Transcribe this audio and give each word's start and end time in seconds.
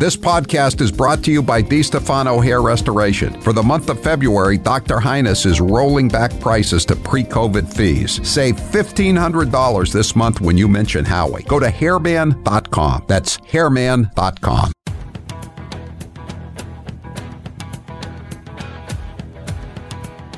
This 0.00 0.16
podcast 0.16 0.80
is 0.80 0.90
brought 0.90 1.22
to 1.24 1.30
you 1.30 1.42
by 1.42 1.62
DiStefano 1.62 2.42
Hair 2.42 2.62
Restoration. 2.62 3.38
For 3.42 3.52
the 3.52 3.62
month 3.62 3.90
of 3.90 4.02
February, 4.02 4.56
Dr. 4.56 4.98
Highness 4.98 5.44
is 5.44 5.60
rolling 5.60 6.08
back 6.08 6.40
prices 6.40 6.86
to 6.86 6.96
pre 6.96 7.22
COVID 7.22 7.70
fees. 7.70 8.18
Save 8.26 8.54
$1,500 8.56 9.92
this 9.92 10.16
month 10.16 10.40
when 10.40 10.56
you 10.56 10.68
mention 10.68 11.04
Howie. 11.04 11.42
Go 11.42 11.60
to 11.60 11.68
hairman.com. 11.68 13.04
That's 13.08 13.36
hairman.com. 13.44 14.72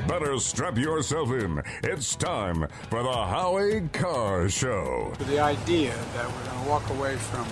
Better 0.09 0.39
strap 0.39 0.77
yourself 0.77 1.31
in. 1.31 1.63
It's 1.83 2.17
time 2.17 2.67
for 2.89 3.01
the 3.01 3.13
Howie 3.13 3.87
Carr 3.93 4.49
Show. 4.49 5.13
For 5.17 5.23
the 5.23 5.39
idea 5.39 5.95
that 6.15 6.29
we're 6.29 6.51
going 6.51 6.63
to 6.63 6.69
walk 6.69 6.89
away 6.89 7.15
from 7.15 7.47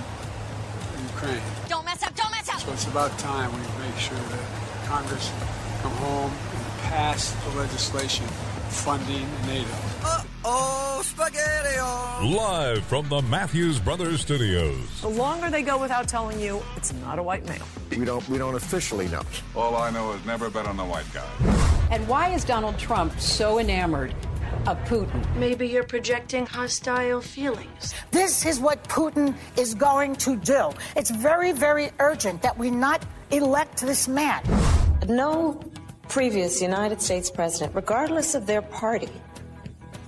Ukraine. 1.22 1.42
Don't 1.70 1.86
mess 1.86 2.04
up, 2.04 2.16
don't 2.16 2.32
mess 2.32 2.50
up. 2.50 2.60
So 2.60 2.72
it's 2.74 2.88
about 2.88 3.18
time 3.20 3.52
we 3.54 3.60
make 3.86 3.98
sure 3.98 4.18
that 4.18 4.86
Congress 4.86 5.32
come 5.82 5.92
home 5.94 6.32
and 6.32 6.82
pass 6.82 7.32
the 7.46 7.60
legislation 7.60 8.26
funding 8.70 9.28
NATO. 9.46 9.70
Uh 10.04 10.24
oh, 10.46 11.02
spaghetti 11.04 11.80
Live 12.36 12.84
from 12.86 13.08
the 13.10 13.22
Matthews 13.22 13.80
Brothers 13.80 14.22
Studios. 14.22 15.02
The 15.02 15.10
longer 15.10 15.50
they 15.50 15.62
go 15.62 15.78
without 15.78 16.08
telling 16.08 16.40
you, 16.40 16.62
it's 16.76 16.94
not 16.94 17.20
a 17.20 17.24
white 17.24 17.46
male. 17.46 17.68
We 17.92 18.06
don't 18.06 18.28
we 18.28 18.38
don't 18.38 18.56
officially 18.56 19.08
know. 19.10 19.22
All 19.56 19.76
I 19.76 19.92
know 19.92 20.14
is 20.14 20.26
never 20.26 20.50
bet 20.50 20.66
on 20.66 20.78
the 20.78 20.86
white 20.86 21.12
guy. 21.14 21.30
And 21.92 22.08
why 22.08 22.30
is 22.30 22.44
Donald 22.44 22.80
Trump 22.80 23.20
so 23.20 23.60
enamored 23.60 24.16
of 24.68 24.78
Putin? 24.86 25.36
Maybe 25.36 25.68
you're 25.68 25.84
projecting 25.84 26.46
hostile 26.46 27.22
feelings. 27.22 27.94
This 28.12 28.46
is 28.46 28.60
what 28.60 28.84
Putin 28.86 29.36
is 29.58 29.74
going 29.74 30.16
to 30.18 30.36
do. 30.38 30.70
It's 30.96 31.10
very, 31.10 31.52
very 31.52 31.92
urgent 32.00 32.42
that 32.42 32.58
we 32.58 32.72
not 32.72 33.06
elect 33.32 33.82
this 33.82 34.08
man. 34.08 34.42
No 35.08 35.60
previous 36.08 36.62
United 36.62 37.02
States 37.02 37.32
president, 37.32 37.74
regardless 37.74 38.36
of 38.36 38.46
their 38.46 38.62
party, 38.62 39.10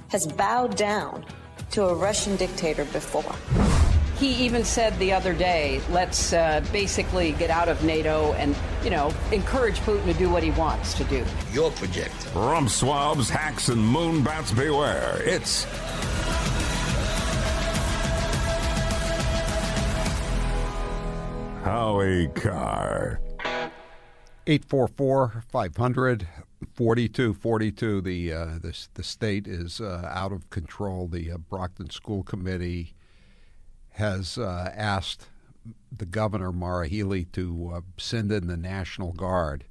has 0.10 0.28
bowed 0.28 0.76
down 0.76 1.26
to 1.72 1.86
a 1.86 1.96
Russian 1.96 2.36
dictator 2.36 2.86
before. 2.86 3.36
He 4.20 4.46
even 4.46 4.64
said 4.64 4.98
the 5.00 5.12
other 5.12 5.34
day, 5.34 5.82
let's 5.90 6.34
uh, 6.34 6.64
basically 6.72 7.32
get 7.34 7.50
out 7.50 7.68
of 7.68 7.84
NATO 7.84 8.34
and, 8.34 8.56
you 8.84 8.90
know, 8.90 9.14
encourage 9.32 9.80
Putin 9.80 10.06
to 10.06 10.14
do 10.14 10.30
what 10.30 10.44
he 10.44 10.52
wants 10.52 10.94
to 10.96 11.04
do. 11.06 11.26
You're 11.52 11.72
projecting. 11.72 12.34
Rump 12.34 12.70
swabs, 12.70 13.30
hacks, 13.30 13.70
and 13.70 13.82
moon 13.86 14.24
bats 14.24 14.52
beware. 14.52 15.22
It's 15.24 15.66
Howie 21.64 22.28
Carr. 22.36 23.22
844 24.46 25.44
500 25.48 26.28
4242. 26.74 28.02
The, 28.02 28.34
uh, 28.34 28.46
the, 28.62 28.88
the 28.96 29.04
state 29.04 29.48
is 29.48 29.80
uh, 29.80 30.10
out 30.14 30.34
of 30.34 30.50
control. 30.50 31.08
The 31.08 31.32
uh, 31.32 31.38
Brockton 31.38 31.90
School 31.90 32.24
Committee 32.24 32.94
has 33.92 34.38
uh, 34.38 34.72
asked 34.76 35.28
the 35.96 36.06
governor, 36.06 36.52
Maura 36.52 36.88
Healey, 36.88 37.26
to 37.26 37.72
uh, 37.76 37.82
send 37.98 38.32
in 38.32 38.48
the 38.48 38.58
National 38.58 39.14
Guard 39.14 39.66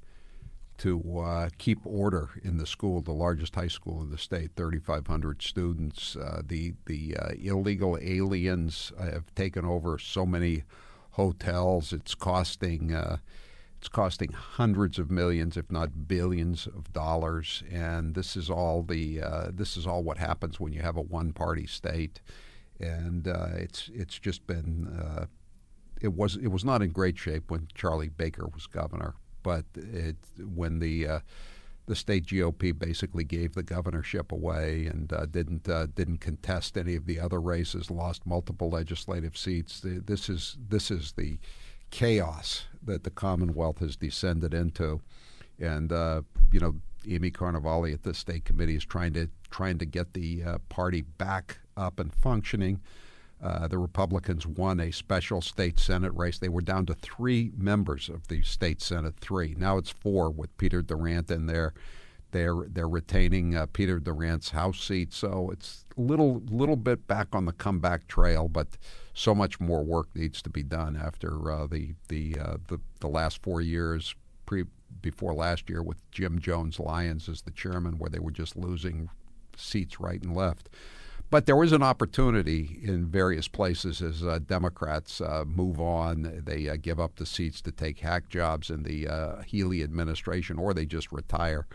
to 0.79 1.19
uh, 1.19 1.49
keep 1.57 1.79
order 1.85 2.31
in 2.43 2.57
the 2.57 2.65
school, 2.65 3.01
the 3.01 3.11
largest 3.11 3.55
high 3.55 3.67
school 3.67 4.01
in 4.01 4.09
the 4.09 4.17
state, 4.17 4.51
3,500 4.55 5.41
students. 5.41 6.17
the 6.45 6.73
the 6.85 7.15
illegal 7.39 7.97
aliens 8.01 8.91
have 8.99 9.33
taken 9.35 9.65
over 9.65 9.99
so 9.99 10.25
many 10.25 10.63
hotels. 11.11 11.93
It's 11.93 12.15
costing 12.15 12.91
it's 13.83 13.89
costing 13.89 14.31
hundreds 14.31 14.97
of 14.97 15.11
millions, 15.11 15.57
if 15.57 15.69
not 15.69 16.07
billions, 16.07 16.67
of 16.67 16.93
dollars, 16.93 17.63
and 17.69 18.15
this 18.15 18.37
is 18.37 18.49
all 18.49 18.81
the 18.81 19.21
uh, 19.21 19.47
this 19.53 19.75
is 19.75 19.85
all 19.85 20.03
what 20.03 20.17
happens 20.17 20.57
when 20.57 20.71
you 20.71 20.81
have 20.81 20.95
a 20.95 21.01
one-party 21.01 21.67
state, 21.67 22.21
and 22.79 23.27
uh, 23.27 23.47
it's 23.55 23.91
it's 23.93 24.17
just 24.17 24.47
been 24.47 24.87
uh, 24.87 25.25
it 26.03 26.13
was 26.13 26.35
it 26.35 26.49
was 26.49 26.65
not 26.65 26.81
in 26.81 26.91
great 26.91 27.17
shape 27.17 27.49
when 27.49 27.67
Charlie 27.73 28.09
Baker 28.09 28.47
was 28.53 28.67
governor, 28.67 29.15
but 29.41 29.65
it 29.75 30.17
when 30.37 30.79
the 30.79 31.07
uh, 31.07 31.19
the 31.85 31.95
state 31.95 32.25
GOP 32.25 32.77
basically 32.77 33.23
gave 33.23 33.53
the 33.53 33.63
governorship 33.63 34.31
away 34.31 34.85
and 34.85 35.11
uh, 35.11 35.25
didn't 35.25 35.67
uh, 35.67 35.87
didn't 35.95 36.19
contest 36.19 36.77
any 36.77 36.95
of 36.95 37.05
the 37.05 37.19
other 37.19 37.41
races, 37.41 37.89
lost 37.89 38.25
multiple 38.25 38.69
legislative 38.69 39.37
seats. 39.37 39.81
This 39.83 40.29
is 40.29 40.57
this 40.69 40.91
is 40.91 41.13
the 41.13 41.39
chaos 41.89 42.65
that 42.83 43.03
the 43.03 43.09
Commonwealth 43.09 43.79
has 43.79 43.95
descended 43.95 44.53
into, 44.53 45.01
and 45.59 45.91
uh, 45.91 46.21
you 46.51 46.59
know, 46.59 46.75
Amy 47.07 47.31
Carnevale 47.31 47.93
at 47.93 48.03
the 48.03 48.13
state 48.13 48.43
committee 48.43 48.75
is 48.75 48.85
trying 48.85 49.13
to 49.13 49.29
trying 49.49 49.77
to 49.77 49.85
get 49.85 50.13
the 50.13 50.43
uh, 50.43 50.57
party 50.69 51.01
back 51.01 51.59
up 51.77 51.99
and 51.99 52.13
functioning. 52.13 52.81
Uh, 53.43 53.67
the 53.67 53.77
Republicans 53.77 54.47
won 54.47 54.79
a 54.79 54.91
special 54.91 55.41
state 55.41 55.77
senate 55.77 56.13
race. 56.15 56.39
They 56.39 56.47
were 56.47 56.61
down 56.61 56.85
to 56.85 56.93
three 56.93 57.51
members 57.57 58.07
of 58.07 58.29
the 58.29 58.41
state 58.41 58.81
senate. 58.81 59.15
Three 59.19 59.53
now 59.57 59.77
it's 59.77 59.89
four 59.89 60.29
with 60.29 60.55
Peter 60.57 60.81
Durant 60.81 61.29
in 61.29 61.47
there. 61.47 61.73
They're 62.31 62.65
they're 62.67 62.89
retaining 62.89 63.55
uh, 63.55 63.67
Peter 63.73 63.99
Durant's 63.99 64.51
House 64.51 64.79
seat, 64.79 65.13
so 65.13 65.49
it's 65.51 65.85
a 65.97 66.01
little 66.01 66.41
little 66.49 66.77
bit 66.77 67.05
back 67.05 67.27
on 67.33 67.45
the 67.45 67.51
comeback 67.51 68.07
trail, 68.07 68.47
but 68.47 68.69
so 69.13 69.35
much 69.35 69.59
more 69.59 69.83
work 69.83 70.07
needs 70.15 70.41
to 70.41 70.49
be 70.49 70.63
done 70.63 70.95
after 70.95 71.51
uh, 71.51 71.67
the 71.67 71.93
the, 72.07 72.37
uh, 72.39 72.57
the 72.69 72.79
the 73.01 73.07
last 73.07 73.43
four 73.43 73.61
years 73.61 74.15
pre 74.45 74.63
before 75.01 75.33
last 75.33 75.69
year 75.69 75.83
with 75.83 75.97
Jim 76.11 76.39
Jones 76.39 76.79
Lyons 76.79 77.27
as 77.27 77.41
the 77.41 77.51
chairman, 77.51 77.99
where 77.99 78.09
they 78.09 78.19
were 78.19 78.31
just 78.31 78.55
losing 78.55 79.09
seats 79.55 79.99
right 79.99 80.21
and 80.21 80.35
left. 80.35 80.69
But 81.33 81.47
there 81.47 81.55
was 81.55 81.71
an 81.71 81.81
opportunity 81.81 82.79
in 82.83 83.07
various 83.07 83.47
places 83.47 84.03
as 84.03 84.23
uh, 84.23 84.37
Democrats 84.45 85.19
uh, 85.19 85.45
move 85.47 85.81
on. 85.81 86.43
They 86.45 86.69
uh, 86.69 86.77
give 86.79 86.99
up 86.99 87.15
the 87.15 87.25
seats 87.25 87.59
to 87.61 87.71
take 87.71 88.01
hack 88.01 88.29
jobs 88.29 88.69
in 88.69 88.83
the 88.83 89.07
uh, 89.07 89.41
Healey 89.41 89.81
administration, 89.81 90.59
or 90.59 90.75
they 90.75 90.85
just 90.85 91.11
retire 91.11 91.65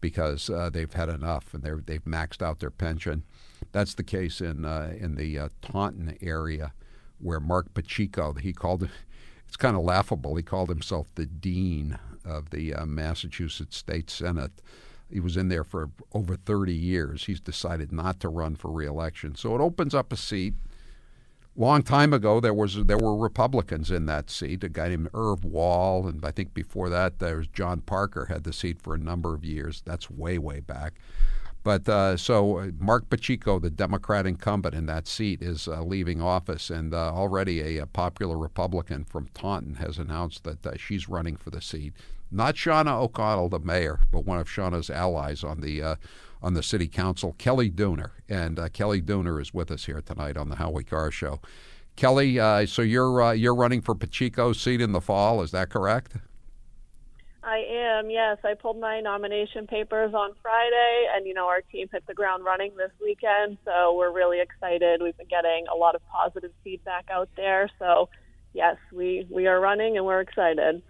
because 0.00 0.48
uh, 0.48 0.70
they've 0.72 0.94
had 0.94 1.10
enough 1.10 1.52
and 1.52 1.62
they've 1.62 2.04
maxed 2.06 2.40
out 2.40 2.60
their 2.60 2.70
pension. 2.70 3.24
That's 3.70 3.92
the 3.92 4.02
case 4.02 4.40
in 4.40 4.64
uh, 4.64 4.94
in 4.98 5.16
the 5.16 5.50
Taunton 5.60 6.16
area, 6.22 6.72
where 7.18 7.38
Mark 7.38 7.74
Pacheco 7.74 8.32
he 8.32 8.54
called 8.54 8.88
it's 9.46 9.58
kind 9.58 9.76
of 9.76 9.82
laughable. 9.82 10.36
He 10.36 10.42
called 10.42 10.70
himself 10.70 11.08
the 11.16 11.26
dean 11.26 11.98
of 12.24 12.48
the 12.48 12.72
Massachusetts 12.86 13.76
State 13.76 14.08
Senate. 14.08 14.62
He 15.10 15.20
was 15.20 15.36
in 15.36 15.48
there 15.48 15.64
for 15.64 15.90
over 16.12 16.36
30 16.36 16.74
years. 16.74 17.26
He's 17.26 17.40
decided 17.40 17.92
not 17.92 18.20
to 18.20 18.28
run 18.28 18.56
for 18.56 18.70
reelection, 18.70 19.34
so 19.34 19.54
it 19.54 19.60
opens 19.60 19.94
up 19.94 20.12
a 20.12 20.16
seat 20.16 20.54
long 21.56 21.82
time 21.82 22.12
ago 22.12 22.38
there 22.38 22.54
was 22.54 22.84
there 22.84 22.98
were 22.98 23.16
Republicans 23.16 23.90
in 23.90 24.06
that 24.06 24.30
seat. 24.30 24.62
A 24.62 24.68
guy 24.68 24.88
named 24.88 25.08
Irv 25.14 25.44
Wall, 25.44 26.06
and 26.06 26.24
I 26.24 26.30
think 26.30 26.54
before 26.54 26.88
that 26.90 27.18
there 27.18 27.38
was 27.38 27.48
John 27.48 27.80
Parker 27.80 28.26
had 28.26 28.44
the 28.44 28.52
seat 28.52 28.80
for 28.82 28.94
a 28.94 28.98
number 28.98 29.34
of 29.34 29.44
years. 29.44 29.82
That's 29.84 30.10
way 30.10 30.38
way 30.38 30.60
back. 30.60 30.94
But 31.62 31.88
uh, 31.88 32.16
so 32.16 32.58
uh, 32.58 32.70
Mark 32.78 33.10
Pacheco, 33.10 33.58
the 33.58 33.70
Democrat 33.70 34.24
incumbent 34.24 34.76
in 34.76 34.86
that 34.86 35.08
seat, 35.08 35.42
is 35.42 35.66
uh, 35.66 35.82
leaving 35.82 36.22
office, 36.22 36.70
and 36.70 36.94
uh, 36.94 37.12
already 37.12 37.60
a, 37.60 37.82
a, 37.82 37.86
popular 37.86 38.38
Republican 38.38 39.02
from 39.02 39.26
Taunton 39.34 39.74
has 39.74 39.98
announced 39.98 40.44
that 40.44 40.64
uh, 40.64 40.76
she's 40.76 41.08
running 41.08 41.36
for 41.36 41.50
the 41.50 41.60
seat. 41.60 41.92
Not 42.30 42.56
Shauna 42.56 43.00
O'Connell, 43.00 43.48
the 43.48 43.60
mayor, 43.60 44.00
but 44.10 44.24
one 44.24 44.38
of 44.38 44.48
Shauna's 44.48 44.90
allies 44.90 45.44
on 45.44 45.60
the 45.60 45.82
uh, 45.82 45.96
on 46.42 46.54
the 46.54 46.62
city 46.62 46.88
council, 46.88 47.34
Kelly 47.38 47.70
Dooner. 47.70 48.10
And 48.28 48.58
uh, 48.58 48.68
Kelly 48.68 49.00
Dooner 49.00 49.40
is 49.40 49.54
with 49.54 49.70
us 49.70 49.86
here 49.86 50.00
tonight 50.00 50.36
on 50.36 50.48
the 50.48 50.56
Howie 50.56 50.84
Carr 50.84 51.10
Show. 51.10 51.40
Kelly, 51.96 52.38
uh, 52.38 52.66
so 52.66 52.82
you're 52.82 53.22
uh, 53.22 53.32
you're 53.32 53.54
running 53.54 53.80
for 53.80 53.94
Pacheco's 53.94 54.60
seat 54.60 54.80
in 54.80 54.92
the 54.92 55.00
fall, 55.00 55.42
is 55.42 55.50
that 55.52 55.70
correct? 55.70 56.16
I 57.42 57.58
am. 57.58 58.10
Yes, 58.10 58.38
I 58.44 58.54
pulled 58.54 58.80
my 58.80 59.00
nomination 59.00 59.68
papers 59.68 60.12
on 60.14 60.32
Friday, 60.42 61.06
and 61.14 61.26
you 61.26 61.32
know 61.32 61.46
our 61.46 61.62
team 61.62 61.88
hit 61.90 62.04
the 62.06 62.12
ground 62.12 62.44
running 62.44 62.72
this 62.76 62.90
weekend. 63.00 63.56
So 63.64 63.94
we're 63.94 64.12
really 64.12 64.40
excited. 64.40 65.00
We've 65.00 65.16
been 65.16 65.28
getting 65.28 65.66
a 65.72 65.76
lot 65.76 65.94
of 65.94 66.02
positive 66.08 66.50
feedback 66.64 67.06
out 67.10 67.28
there. 67.36 67.70
So 67.78 68.08
yes, 68.52 68.76
we 68.92 69.26
we 69.30 69.46
are 69.46 69.60
running, 69.60 69.96
and 69.96 70.04
we're 70.04 70.20
excited. 70.20 70.82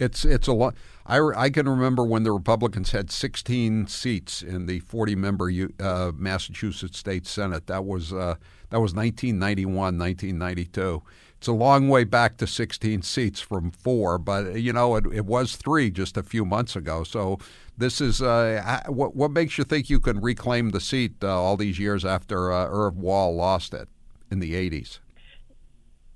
It's 0.00 0.24
it's 0.24 0.48
a 0.48 0.52
lot. 0.52 0.74
I, 1.06 1.18
I 1.36 1.50
can 1.50 1.68
remember 1.68 2.04
when 2.04 2.22
the 2.22 2.32
Republicans 2.32 2.92
had 2.92 3.10
16 3.10 3.86
seats 3.86 4.42
in 4.42 4.66
the 4.66 4.80
40 4.80 5.14
member 5.14 5.50
uh, 5.78 6.12
Massachusetts 6.14 6.98
State 6.98 7.26
Senate. 7.26 7.66
That 7.66 7.84
was 7.84 8.12
uh, 8.12 8.36
that 8.70 8.80
was 8.80 8.94
1991, 8.94 9.98
1992. 9.98 11.02
It's 11.36 11.48
a 11.48 11.52
long 11.52 11.88
way 11.88 12.04
back 12.04 12.36
to 12.38 12.46
16 12.46 13.02
seats 13.02 13.40
from 13.40 13.70
four, 13.70 14.18
but 14.18 14.60
you 14.60 14.72
know 14.72 14.96
it, 14.96 15.04
it 15.12 15.26
was 15.26 15.56
three 15.56 15.90
just 15.90 16.16
a 16.16 16.22
few 16.22 16.44
months 16.44 16.76
ago. 16.76 17.04
So 17.04 17.38
this 17.76 18.00
is 18.00 18.22
uh, 18.22 18.82
what 18.86 19.14
what 19.14 19.30
makes 19.30 19.58
you 19.58 19.64
think 19.64 19.90
you 19.90 20.00
can 20.00 20.20
reclaim 20.20 20.70
the 20.70 20.80
seat 20.80 21.16
uh, 21.22 21.28
all 21.28 21.58
these 21.58 21.78
years 21.78 22.06
after 22.06 22.50
uh, 22.50 22.66
Irv 22.70 22.96
Wall 22.96 23.34
lost 23.36 23.74
it 23.74 23.88
in 24.30 24.40
the 24.40 24.54
80s? 24.54 24.98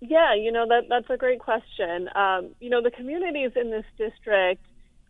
Yeah, 0.07 0.35
you 0.35 0.53
know 0.53 0.67
that 0.69 0.85
that's 0.91 1.09
a 1.09 1.17
great 1.17 1.39
question. 1.41 2.11
Um, 2.15 2.51
you 2.61 2.69
know, 2.69 2.83
the 2.83 2.91
communities 2.91 3.53
in 3.57 3.71
this 3.71 3.87
district 3.97 4.63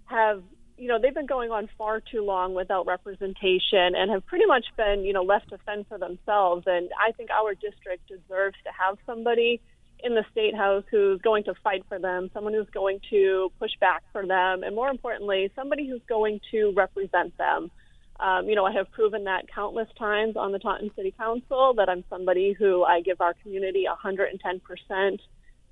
have, 0.05 0.43
you 0.79 0.87
know, 0.87 0.99
they've 1.01 1.15
been 1.15 1.27
going 1.27 1.51
on 1.51 1.69
far 1.77 2.01
too 2.01 2.23
long 2.23 2.55
without 2.55 2.87
representation 2.87 3.97
and 3.97 4.09
have 4.13 4.25
pretty 4.27 4.47
much 4.47 4.67
been, 4.77 5.05
you 5.05 5.13
know, 5.13 5.23
left 5.23 5.49
to 5.49 5.59
fend 5.67 5.87
for 5.89 5.99
themselves. 5.99 6.65
And 6.67 6.91
I 6.97 7.11
think 7.11 7.31
our 7.31 7.55
district 7.55 8.07
deserves 8.07 8.57
to 8.65 8.71
have 8.71 8.97
somebody 9.05 9.61
in 10.05 10.15
the 10.15 10.25
state 10.31 10.55
house 10.55 10.85
who's 10.91 11.21
going 11.23 11.43
to 11.45 11.55
fight 11.65 11.85
for 11.89 11.99
them, 11.99 12.31
someone 12.33 12.53
who's 12.53 12.71
going 12.73 13.01
to 13.11 13.51
push 13.59 13.73
back 13.81 14.05
for 14.13 14.25
them, 14.25 14.63
and 14.63 14.77
more 14.77 14.91
importantly, 14.91 15.51
somebody 15.57 15.89
who's 15.89 16.03
going 16.09 16.39
to 16.53 16.73
represent 16.77 17.37
them. 17.37 17.71
Um, 18.25 18.49
you 18.49 18.55
know, 18.55 18.65
I 18.65 18.73
have 18.73 18.91
proven 18.91 19.25
that 19.25 19.53
countless 19.55 19.89
times 19.99 20.35
on 20.35 20.51
the 20.51 20.59
Taunton 20.59 20.91
City 20.97 21.13
Council 21.19 21.75
that 21.77 21.91
I'm 21.91 22.05
somebody 22.09 22.55
who 22.55 22.83
I 22.83 23.03
give 23.03 23.21
our 23.21 23.35
community 23.43 23.85
110%, 23.87 25.19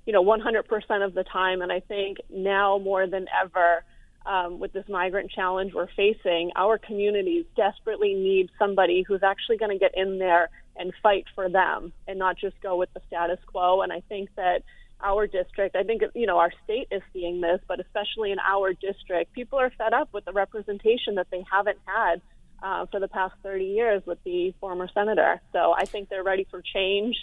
you 0.05 0.13
know, 0.13 0.23
100% 0.23 1.03
of 1.03 1.15
the 1.15 1.23
time. 1.23 1.63
And 1.63 1.71
I 1.71 1.79
think 1.79 2.19
now 2.29 2.77
more 2.77 3.07
than 3.07 3.25
ever, 3.43 3.83
um, 4.27 4.59
with 4.59 4.71
this 4.71 4.85
migrant 4.87 5.31
challenge 5.31 5.73
we're 5.73 5.87
facing, 5.95 6.51
our 6.55 6.77
communities 6.77 7.45
desperately 7.55 8.13
need 8.13 8.51
somebody 8.59 9.01
who's 9.01 9.23
actually 9.23 9.57
going 9.57 9.71
to 9.71 9.79
get 9.79 9.97
in 9.97 10.19
there 10.19 10.49
and 10.75 10.93
fight 11.01 11.25
for 11.33 11.49
them 11.49 11.91
and 12.07 12.19
not 12.19 12.37
just 12.37 12.61
go 12.61 12.77
with 12.77 12.93
the 12.93 13.01
status 13.07 13.39
quo. 13.47 13.81
And 13.81 13.91
I 13.91 14.01
think 14.09 14.29
that 14.35 14.61
our 15.01 15.25
district, 15.25 15.75
I 15.75 15.81
think, 15.81 16.03
you 16.13 16.27
know, 16.27 16.37
our 16.37 16.53
state 16.63 16.89
is 16.91 17.01
seeing 17.13 17.41
this, 17.41 17.61
but 17.67 17.79
especially 17.79 18.31
in 18.31 18.37
our 18.37 18.73
district, 18.73 19.33
people 19.33 19.57
are 19.57 19.71
fed 19.75 19.93
up 19.93 20.09
with 20.13 20.25
the 20.25 20.33
representation 20.33 21.15
that 21.15 21.27
they 21.31 21.43
haven't 21.51 21.79
had 21.85 22.21
uh, 22.63 22.85
for 22.87 22.99
the 22.99 23.07
past 23.07 23.35
30 23.43 23.65
years 23.65 24.01
with 24.05 24.23
the 24.23 24.53
former 24.59 24.87
senator. 24.93 25.41
So 25.51 25.73
I 25.77 25.85
think 25.85 26.09
they're 26.09 26.23
ready 26.23 26.47
for 26.49 26.61
change. 26.61 27.17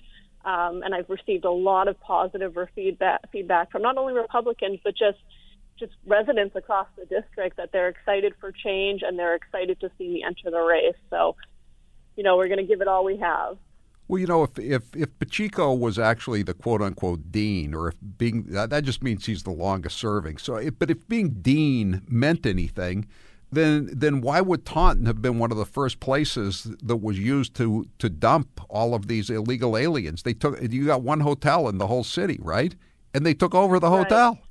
Um, 0.45 0.83
and 0.83 0.95
I've 0.95 1.09
received 1.11 1.45
a 1.45 1.51
lot 1.51 1.89
of 1.89 1.99
positive 2.01 2.57
feedback, 2.75 3.31
feedback 3.33 3.73
from 3.73 3.83
not 3.83 3.97
only 3.99 4.13
Republicans, 4.13 4.79
but 4.85 4.95
just 4.97 5.19
just 5.79 5.93
residents 6.07 6.55
across 6.55 6.87
the 6.99 7.07
district 7.07 7.57
that 7.57 7.73
they're 7.73 7.89
excited 7.89 8.35
for 8.39 8.53
change 8.53 9.01
and 9.03 9.19
they're 9.19 9.35
excited 9.35 9.81
to 9.81 9.91
see 9.97 10.09
me 10.09 10.23
enter 10.23 10.51
the 10.51 10.61
race. 10.61 10.95
So, 11.09 11.37
you 12.17 12.23
know, 12.23 12.37
we're 12.37 12.49
going 12.49 12.59
to 12.59 12.67
give 12.67 12.83
it 12.83 12.89
all 12.89 13.03
we 13.03 13.17
have. 13.17 13.57
Well, 14.07 14.19
you 14.19 14.27
know, 14.27 14.43
if 14.43 14.59
if 14.59 14.95
if 14.95 15.19
Pacheco 15.19 15.73
was 15.73 15.99
actually 15.99 16.43
the 16.43 16.53
quote 16.53 16.83
unquote 16.83 17.31
dean, 17.33 17.75
or 17.75 17.89
if 17.89 17.95
being 18.19 18.45
that 18.49 18.85
just 18.85 19.03
means 19.03 19.27
he's 19.27 19.45
the 19.45 19.53
longest 19.53 19.97
serving. 19.97 20.39
So, 20.39 20.57
if, 20.57 20.79
but 20.79 20.91
if 20.91 21.07
being 21.09 21.31
dean 21.41 22.03
meant 22.09 22.45
anything, 22.45 23.07
then 23.53 23.91
then 23.93 24.21
why 24.21 24.41
would 24.41 24.65
Taunton 24.65 25.07
have 25.07 25.21
been 25.21 25.39
one 25.39 25.51
of 25.51 25.59
the 25.59 25.67
first 25.67 26.01
places 26.01 26.69
that 26.83 26.97
was 26.97 27.19
used 27.19 27.55
to 27.57 27.87
to 27.99 28.09
dump 28.09 28.61
all 28.69 28.95
of 28.95 29.09
these 29.09 29.29
illegal 29.31 29.77
aliens? 29.77 30.23
They 30.23 30.35
took 30.35 30.61
you 30.63 30.87
got 30.87 31.03
one 31.03 31.21
hotel 31.21 31.69
in 31.69 31.79
the 31.79 31.87
whole 31.87 32.05
city, 32.05 32.39
right? 32.41 32.75
And 33.13 33.27
they 33.27 33.35
took 33.35 33.55
over 33.55 33.79
the 33.81 33.91
hotel. 33.91 34.33
Right. 34.33 34.45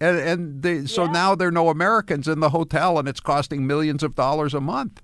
And 0.00 0.18
and 0.18 0.62
they, 0.62 0.86
so 0.86 1.04
yeah. 1.04 1.10
now 1.10 1.34
there 1.34 1.48
are 1.48 1.52
no 1.52 1.68
Americans 1.68 2.28
in 2.28 2.38
the 2.38 2.50
hotel, 2.50 2.98
and 2.98 3.08
it's 3.08 3.20
costing 3.20 3.66
millions 3.66 4.04
of 4.04 4.14
dollars 4.14 4.54
a 4.54 4.60
month. 4.60 5.02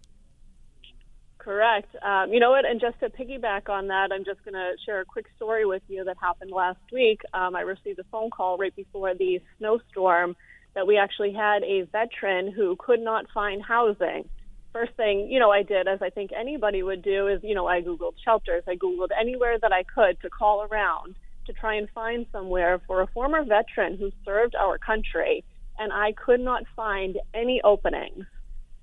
Correct. 1.44 1.94
Um, 2.02 2.32
you 2.32 2.40
know 2.40 2.50
what? 2.50 2.64
And 2.64 2.80
just 2.80 2.98
to 3.00 3.10
piggyback 3.10 3.68
on 3.68 3.88
that, 3.88 4.12
I'm 4.12 4.24
just 4.24 4.42
going 4.44 4.54
to 4.54 4.72
share 4.86 5.02
a 5.02 5.04
quick 5.04 5.26
story 5.36 5.66
with 5.66 5.82
you 5.88 6.02
that 6.04 6.16
happened 6.18 6.50
last 6.50 6.80
week. 6.90 7.20
Um, 7.34 7.54
I 7.54 7.60
received 7.60 7.98
a 7.98 8.04
phone 8.04 8.30
call 8.30 8.56
right 8.56 8.74
before 8.74 9.14
the 9.14 9.42
snowstorm 9.58 10.36
that 10.74 10.86
we 10.86 10.98
actually 10.98 11.32
had 11.32 11.62
a 11.62 11.82
veteran 11.82 12.50
who 12.52 12.76
could 12.76 13.00
not 13.00 13.26
find 13.32 13.62
housing. 13.62 14.28
First 14.72 14.92
thing, 14.94 15.28
you 15.30 15.38
know, 15.38 15.50
I 15.50 15.62
did, 15.62 15.86
as 15.86 16.02
I 16.02 16.10
think 16.10 16.32
anybody 16.32 16.82
would 16.82 17.02
do, 17.02 17.28
is, 17.28 17.40
you 17.44 17.54
know, 17.54 17.66
I 17.66 17.80
Googled 17.80 18.14
shelters. 18.24 18.64
I 18.66 18.74
Googled 18.74 19.10
anywhere 19.18 19.56
that 19.58 19.72
I 19.72 19.84
could 19.84 20.20
to 20.22 20.30
call 20.30 20.66
around 20.70 21.14
to 21.46 21.52
try 21.52 21.74
and 21.74 21.88
find 21.90 22.26
somewhere 22.32 22.80
for 22.86 23.02
a 23.02 23.06
former 23.08 23.44
veteran 23.44 23.96
who 23.96 24.10
served 24.24 24.54
our 24.56 24.78
country, 24.78 25.44
and 25.78 25.92
I 25.92 26.12
could 26.12 26.40
not 26.40 26.64
find 26.74 27.18
any 27.32 27.60
openings. 27.62 28.24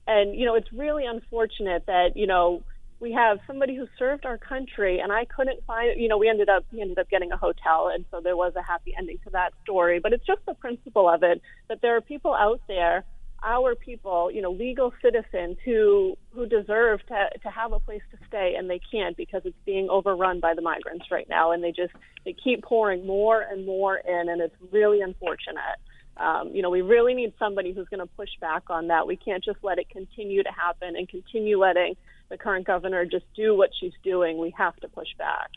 And, 0.07 0.35
you 0.35 0.45
know, 0.45 0.55
it's 0.55 0.71
really 0.71 1.05
unfortunate 1.05 1.85
that, 1.87 2.15
you 2.15 2.27
know, 2.27 2.63
we 3.01 3.11
have 3.11 3.39
somebody 3.47 3.75
who 3.75 3.87
served 3.97 4.25
our 4.25 4.37
country 4.37 4.99
and 4.99 5.11
I 5.11 5.25
couldn't 5.25 5.65
find 5.65 5.99
you 5.99 6.07
know 6.07 6.17
we 6.17 6.29
ended 6.29 6.47
up 6.47 6.63
we 6.71 6.81
ended 6.81 6.99
up 6.99 7.09
getting 7.09 7.31
a 7.31 7.37
hotel 7.37 7.89
and 7.93 8.05
so 8.11 8.21
there 8.21 8.37
was 8.37 8.53
a 8.55 8.61
happy 8.61 8.93
ending 8.97 9.17
to 9.25 9.31
that 9.31 9.53
story 9.63 9.99
but 9.99 10.13
it's 10.13 10.25
just 10.25 10.41
the 10.45 10.53
principle 10.53 11.09
of 11.09 11.23
it 11.23 11.41
that 11.67 11.79
there 11.81 11.97
are 11.97 12.01
people 12.01 12.33
out 12.33 12.61
there 12.67 13.03
our 13.43 13.73
people 13.73 14.29
you 14.31 14.41
know 14.41 14.51
legal 14.51 14.93
citizens 15.01 15.57
who 15.65 16.15
who 16.31 16.45
deserve 16.45 16.99
to 17.07 17.27
to 17.41 17.49
have 17.49 17.73
a 17.73 17.79
place 17.79 18.03
to 18.11 18.17
stay 18.27 18.53
and 18.57 18.69
they 18.69 18.79
can't 18.91 19.17
because 19.17 19.41
it's 19.45 19.57
being 19.65 19.89
overrun 19.89 20.39
by 20.39 20.53
the 20.53 20.61
migrants 20.61 21.05
right 21.09 21.27
now 21.27 21.51
and 21.51 21.63
they 21.63 21.71
just 21.71 21.93
they 22.23 22.35
keep 22.43 22.63
pouring 22.63 23.05
more 23.05 23.41
and 23.41 23.65
more 23.65 23.97
in 23.97 24.29
and 24.29 24.41
it's 24.41 24.55
really 24.71 25.01
unfortunate 25.01 25.79
um, 26.17 26.51
you 26.53 26.61
know, 26.61 26.69
we 26.69 26.81
really 26.81 27.13
need 27.13 27.33
somebody 27.39 27.73
who's 27.73 27.87
going 27.87 28.01
to 28.01 28.05
push 28.05 28.29
back 28.39 28.63
on 28.69 28.87
that. 28.87 29.07
We 29.07 29.15
can't 29.15 29.43
just 29.43 29.57
let 29.63 29.79
it 29.79 29.89
continue 29.89 30.43
to 30.43 30.51
happen 30.51 30.95
and 30.95 31.07
continue 31.07 31.57
letting 31.57 31.95
the 32.31 32.37
current 32.37 32.65
governor 32.65 33.05
just 33.05 33.25
do 33.35 33.55
what 33.55 33.69
she's 33.79 33.93
doing. 34.03 34.39
We 34.39 34.53
have 34.57 34.75
to 34.77 34.87
push 34.87 35.09
back. 35.17 35.51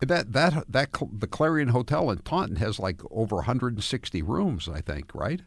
That 0.00 0.32
that 0.32 0.64
that 0.68 0.90
the 1.12 1.26
Clarion 1.26 1.68
Hotel 1.68 2.10
in 2.10 2.18
Taunton 2.18 2.56
has 2.56 2.78
like 2.78 3.00
over 3.10 3.36
160 3.36 4.22
rooms, 4.22 4.68
I 4.68 4.80
think, 4.80 5.14
right? 5.14 5.40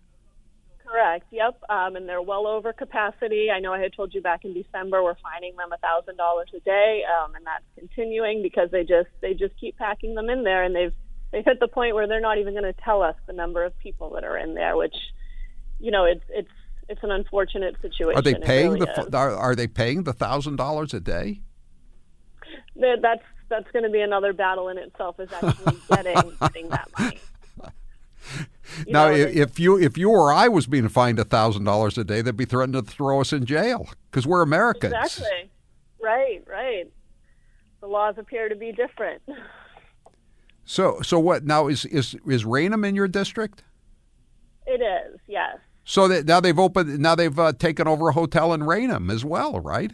Correct. 0.85 1.25
Yep. 1.31 1.63
Um, 1.69 1.95
and 1.95 2.07
they're 2.07 2.21
well 2.21 2.45
over 2.45 2.71
capacity. 2.71 3.50
I 3.50 3.59
know 3.59 3.74
I 3.74 3.80
had 3.80 3.94
told 3.94 4.13
you 4.13 4.21
back 4.21 4.45
in 4.45 4.53
December 4.53 5.03
we're 5.03 5.15
finding 5.24 5.56
them 5.56 5.71
a 5.74 5.77
thousand 5.77 6.18
dollars 6.18 6.50
a 6.56 6.59
day, 6.59 7.03
um, 7.03 7.33
and 7.33 7.45
that's 7.45 7.65
continuing 7.75 8.44
because 8.44 8.69
they 8.71 8.83
just 8.83 9.09
they 9.21 9.33
just 9.33 9.59
keep 9.59 9.77
packing 9.77 10.13
them 10.13 10.30
in 10.30 10.44
there, 10.44 10.63
and 10.63 10.75
they've 10.75 10.94
they've 11.31 11.45
hit 11.45 11.59
the 11.59 11.68
point 11.68 11.95
where 11.95 12.07
they're 12.07 12.21
not 12.21 12.38
even 12.38 12.53
going 12.53 12.71
to 12.71 12.80
tell 12.83 13.01
us 13.01 13.15
the 13.25 13.33
number 13.33 13.63
of 13.63 13.77
people 13.80 14.12
that 14.12 14.24
are 14.24 14.38
in 14.38 14.53
there, 14.53 14.77
which 14.77 14.95
you 15.80 15.89
know 15.89 16.06
it's 16.06 16.24
it's 16.30 16.51
it's 16.89 17.03
an 17.03 17.12
unfortunate 17.12 17.75
situation. 17.81 18.18
Are 18.18 18.21
they 18.21 18.35
paying 18.35 18.74
really 18.74 18.85
the 18.85 19.18
are, 19.18 19.35
are, 19.35 19.56
they 19.56 19.68
paying 19.68 20.03
the 20.03 20.13
thousand 20.13 20.57
dollars 20.57 20.94
a 20.94 21.00
day? 21.00 21.41
That's 22.75 23.24
that's 23.50 23.69
going 23.71 23.83
to 23.83 23.89
be 23.89 24.01
another 24.01 24.33
battle 24.33 24.69
in 24.69 24.77
itself. 24.77 25.19
Is 25.19 25.31
actually 25.31 25.77
getting 25.89 26.33
getting 26.41 26.69
that 26.69 26.89
money. 26.97 27.19
You 28.88 28.94
now, 28.94 29.09
know, 29.09 29.13
if 29.13 29.59
you 29.59 29.77
if 29.77 29.97
you 29.97 30.09
or 30.09 30.31
I 30.31 30.47
was 30.47 30.65
being 30.65 30.88
fined 30.88 31.19
a 31.19 31.25
thousand 31.25 31.65
dollars 31.65 31.97
a 31.97 32.03
day, 32.03 32.21
they'd 32.21 32.35
be 32.35 32.45
threatening 32.45 32.81
to 32.81 32.89
throw 32.89 33.21
us 33.21 33.33
in 33.33 33.45
jail 33.45 33.89
because 34.09 34.25
we're 34.25 34.41
Americans. 34.41 34.94
Exactly. 34.94 35.51
Right. 36.01 36.44
Right. 36.47 36.91
The 37.81 37.88
laws 37.88 38.15
appear 38.18 38.47
to 38.50 38.56
be 38.56 38.71
different. 38.71 39.21
So, 40.65 41.01
so 41.01 41.19
what 41.19 41.44
now 41.44 41.68
is 41.68 41.85
is 41.85 42.15
is 42.25 42.45
Raynham 42.45 42.85
in 42.85 42.95
your 42.95 43.07
district? 43.07 43.63
It 44.66 44.81
is. 44.81 45.19
Yes. 45.28 45.57
So 45.85 46.07
that 46.07 46.25
now 46.25 46.40
they've 46.40 46.57
opened. 46.57 46.99
Now 46.99 47.16
they've 47.16 47.37
uh, 47.37 47.54
taken 47.54 47.87
over 47.87 48.09
a 48.09 48.13
hotel 48.13 48.54
in 48.54 48.63
Raynham 48.63 49.09
as 49.09 49.25
well, 49.25 49.59
right? 49.59 49.92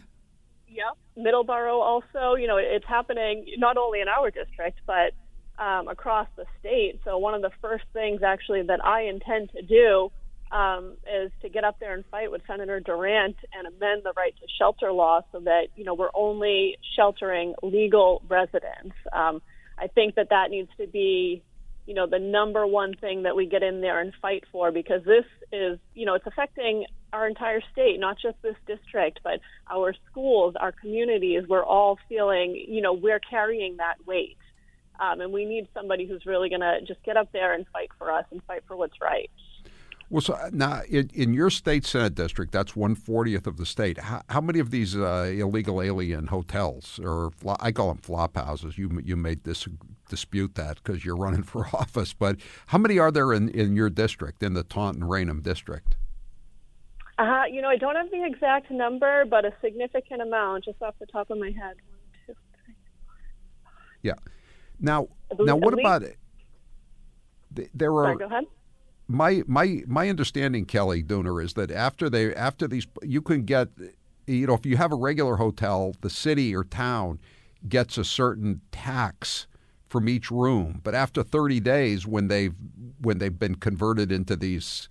Yep. 0.68 0.96
Middleborough 1.18 1.80
also. 1.80 2.34
You 2.34 2.46
know, 2.46 2.56
it's 2.58 2.86
happening 2.86 3.46
not 3.58 3.76
only 3.76 4.00
in 4.00 4.08
our 4.08 4.30
district 4.30 4.80
but 4.86 5.12
um, 5.58 5.88
across 5.88 6.28
the 6.36 6.46
state. 6.58 7.00
So 7.04 7.18
one 7.18 7.34
of 7.34 7.42
the 7.42 7.50
first 7.60 7.84
things 7.92 8.22
actually 8.22 8.62
that 8.62 8.84
I 8.84 9.02
intend 9.02 9.50
to 9.50 9.62
do 9.62 10.10
um, 10.52 10.96
is 11.12 11.30
to 11.42 11.48
get 11.48 11.64
up 11.64 11.78
there 11.78 11.94
and 11.94 12.04
fight 12.10 12.30
with 12.30 12.42
Senator 12.46 12.80
Durant 12.80 13.36
and 13.52 13.66
amend 13.66 14.02
the 14.04 14.12
right 14.16 14.34
to 14.40 14.46
shelter 14.58 14.92
law 14.92 15.20
so 15.32 15.40
that 15.40 15.68
you 15.76 15.84
know 15.84 15.94
we're 15.94 16.10
only 16.14 16.76
sheltering 16.96 17.54
legal 17.62 18.22
residents. 18.28 18.94
Um, 19.12 19.42
I 19.78 19.86
think 19.86 20.16
that 20.16 20.30
that 20.30 20.50
needs 20.50 20.70
to 20.78 20.86
be 20.86 21.42
you 21.90 21.96
know, 21.96 22.06
the 22.06 22.20
number 22.20 22.64
one 22.68 22.94
thing 22.94 23.24
that 23.24 23.34
we 23.34 23.46
get 23.46 23.64
in 23.64 23.80
there 23.80 23.98
and 24.00 24.12
fight 24.22 24.44
for 24.52 24.70
because 24.70 25.02
this 25.04 25.24
is, 25.50 25.76
you 25.92 26.06
know, 26.06 26.14
it's 26.14 26.24
affecting 26.24 26.86
our 27.12 27.26
entire 27.26 27.60
state, 27.72 27.98
not 27.98 28.16
just 28.16 28.40
this 28.42 28.54
district, 28.64 29.18
but 29.24 29.40
our 29.68 29.92
schools, 30.08 30.54
our 30.60 30.70
communities. 30.70 31.42
We're 31.48 31.64
all 31.64 31.98
feeling, 32.08 32.54
you 32.68 32.80
know, 32.80 32.92
we're 32.92 33.18
carrying 33.18 33.78
that 33.78 33.96
weight. 34.06 34.36
Um, 35.00 35.20
and 35.20 35.32
we 35.32 35.44
need 35.44 35.66
somebody 35.74 36.06
who's 36.06 36.24
really 36.26 36.48
going 36.48 36.60
to 36.60 36.78
just 36.86 37.02
get 37.02 37.16
up 37.16 37.32
there 37.32 37.54
and 37.54 37.66
fight 37.72 37.90
for 37.98 38.12
us 38.12 38.24
and 38.30 38.40
fight 38.44 38.62
for 38.68 38.76
what's 38.76 39.00
right. 39.00 39.28
Well, 40.10 40.20
so 40.20 40.34
uh, 40.34 40.50
now 40.52 40.82
in, 40.88 41.08
in, 41.14 41.34
your 41.34 41.50
state 41.50 41.86
senate 41.86 42.16
district, 42.16 42.50
that's 42.50 42.74
one 42.74 42.96
fortieth 42.96 43.46
of 43.46 43.58
the 43.58 43.64
state. 43.64 43.96
How, 43.96 44.22
how, 44.28 44.40
many 44.40 44.58
of 44.58 44.72
these 44.72 44.96
uh, 44.96 45.32
illegal 45.32 45.80
alien 45.80 46.26
hotels, 46.26 46.98
or 47.00 47.30
I 47.60 47.70
call 47.70 47.88
them 47.88 47.98
flop 47.98 48.36
houses? 48.36 48.76
You 48.76 49.00
you 49.04 49.14
may 49.14 49.36
dis- 49.36 49.68
dispute 50.08 50.56
that 50.56 50.82
because 50.82 51.04
you're 51.04 51.16
running 51.16 51.42
for 51.44 51.66
office, 51.68 52.12
but 52.12 52.38
how 52.66 52.78
many 52.78 52.98
are 52.98 53.12
there 53.12 53.32
in, 53.32 53.48
in 53.50 53.76
your 53.76 53.88
district, 53.88 54.42
in 54.42 54.54
the 54.54 54.64
Taunton 54.64 55.04
Raynham 55.04 55.42
district? 55.42 55.96
Uh, 57.16 57.44
you 57.48 57.62
know, 57.62 57.68
I 57.68 57.76
don't 57.76 57.94
have 57.94 58.10
the 58.10 58.24
exact 58.24 58.68
number, 58.72 59.24
but 59.26 59.44
a 59.44 59.52
significant 59.62 60.22
amount, 60.22 60.64
just 60.64 60.82
off 60.82 60.96
the 60.98 61.06
top 61.06 61.30
of 61.30 61.38
my 61.38 61.50
head. 61.50 61.76
One, 61.86 62.00
two, 62.26 62.34
three, 62.64 62.74
four, 63.62 63.72
yeah. 64.02 64.14
Now, 64.80 65.06
now, 65.38 65.54
what 65.54 65.78
about 65.78 66.02
it? 66.02 66.16
There 67.72 67.92
are. 67.92 68.06
Sorry, 68.06 68.16
go 68.16 68.26
ahead 68.26 68.44
my 69.10 69.42
my 69.46 69.82
my 69.86 70.08
understanding, 70.08 70.64
Kelly 70.64 71.02
Dooner, 71.02 71.42
is 71.42 71.54
that 71.54 71.70
after 71.70 72.08
they 72.08 72.34
after 72.34 72.68
these, 72.68 72.86
you 73.02 73.20
can 73.20 73.44
get, 73.44 73.68
you 74.26 74.46
know, 74.46 74.54
if 74.54 74.64
you 74.64 74.76
have 74.76 74.92
a 74.92 74.96
regular 74.96 75.36
hotel, 75.36 75.94
the 76.00 76.10
city 76.10 76.54
or 76.54 76.62
town 76.62 77.18
gets 77.68 77.98
a 77.98 78.04
certain 78.04 78.60
tax 78.70 79.46
from 79.88 80.08
each 80.08 80.30
room. 80.30 80.80
But 80.84 80.94
after 80.94 81.22
30 81.24 81.58
days, 81.60 82.06
when 82.06 82.28
they've 82.28 82.54
when 83.00 83.18
they've 83.18 83.36
been 83.36 83.56
converted 83.56 84.12
into 84.12 84.36
these 84.36 84.88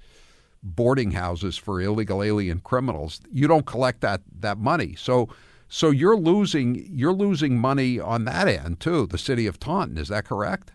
boarding 0.62 1.12
houses 1.12 1.58
for 1.58 1.80
illegal 1.80 2.22
alien 2.22 2.60
criminals, 2.60 3.22
you 3.32 3.48
don't 3.48 3.66
collect 3.66 4.02
that 4.02 4.22
that 4.42 4.58
money. 4.58 4.96
So 4.96 5.30
so 5.70 5.92
you're 5.92 6.18
losing 6.18 6.90
you're 6.92 7.14
losing 7.14 7.58
money 7.58 8.00
on 8.02 8.26
that 8.26 8.50
end 8.50 8.82
too. 8.82 9.08
The 9.08 9.18
city 9.18 9.48
of 9.48 9.60
Taunton, 9.60 9.98
is 9.98 10.10
that 10.10 10.26
correct? 10.26 10.74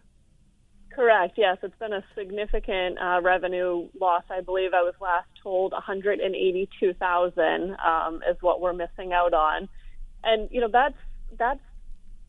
Correct. 0.95 1.35
Yes, 1.37 1.59
it's 1.63 1.77
been 1.79 1.93
a 1.93 2.05
significant 2.17 2.99
uh, 3.01 3.21
revenue 3.21 3.89
loss. 4.01 4.23
I 4.31 4.43
believe 4.43 4.75
I 4.75 4.83
was 4.83 4.95
last 5.01 5.27
told 5.43 5.73
182,000 5.73 7.77
um, 7.85 8.21
is 8.29 8.37
what 8.41 8.61
we're 8.61 8.73
missing 8.73 9.13
out 9.13 9.35
on, 9.35 9.69
and 10.23 10.49
you 10.53 10.61
know 10.61 10.69
that's 10.73 10.95
that's 11.37 11.61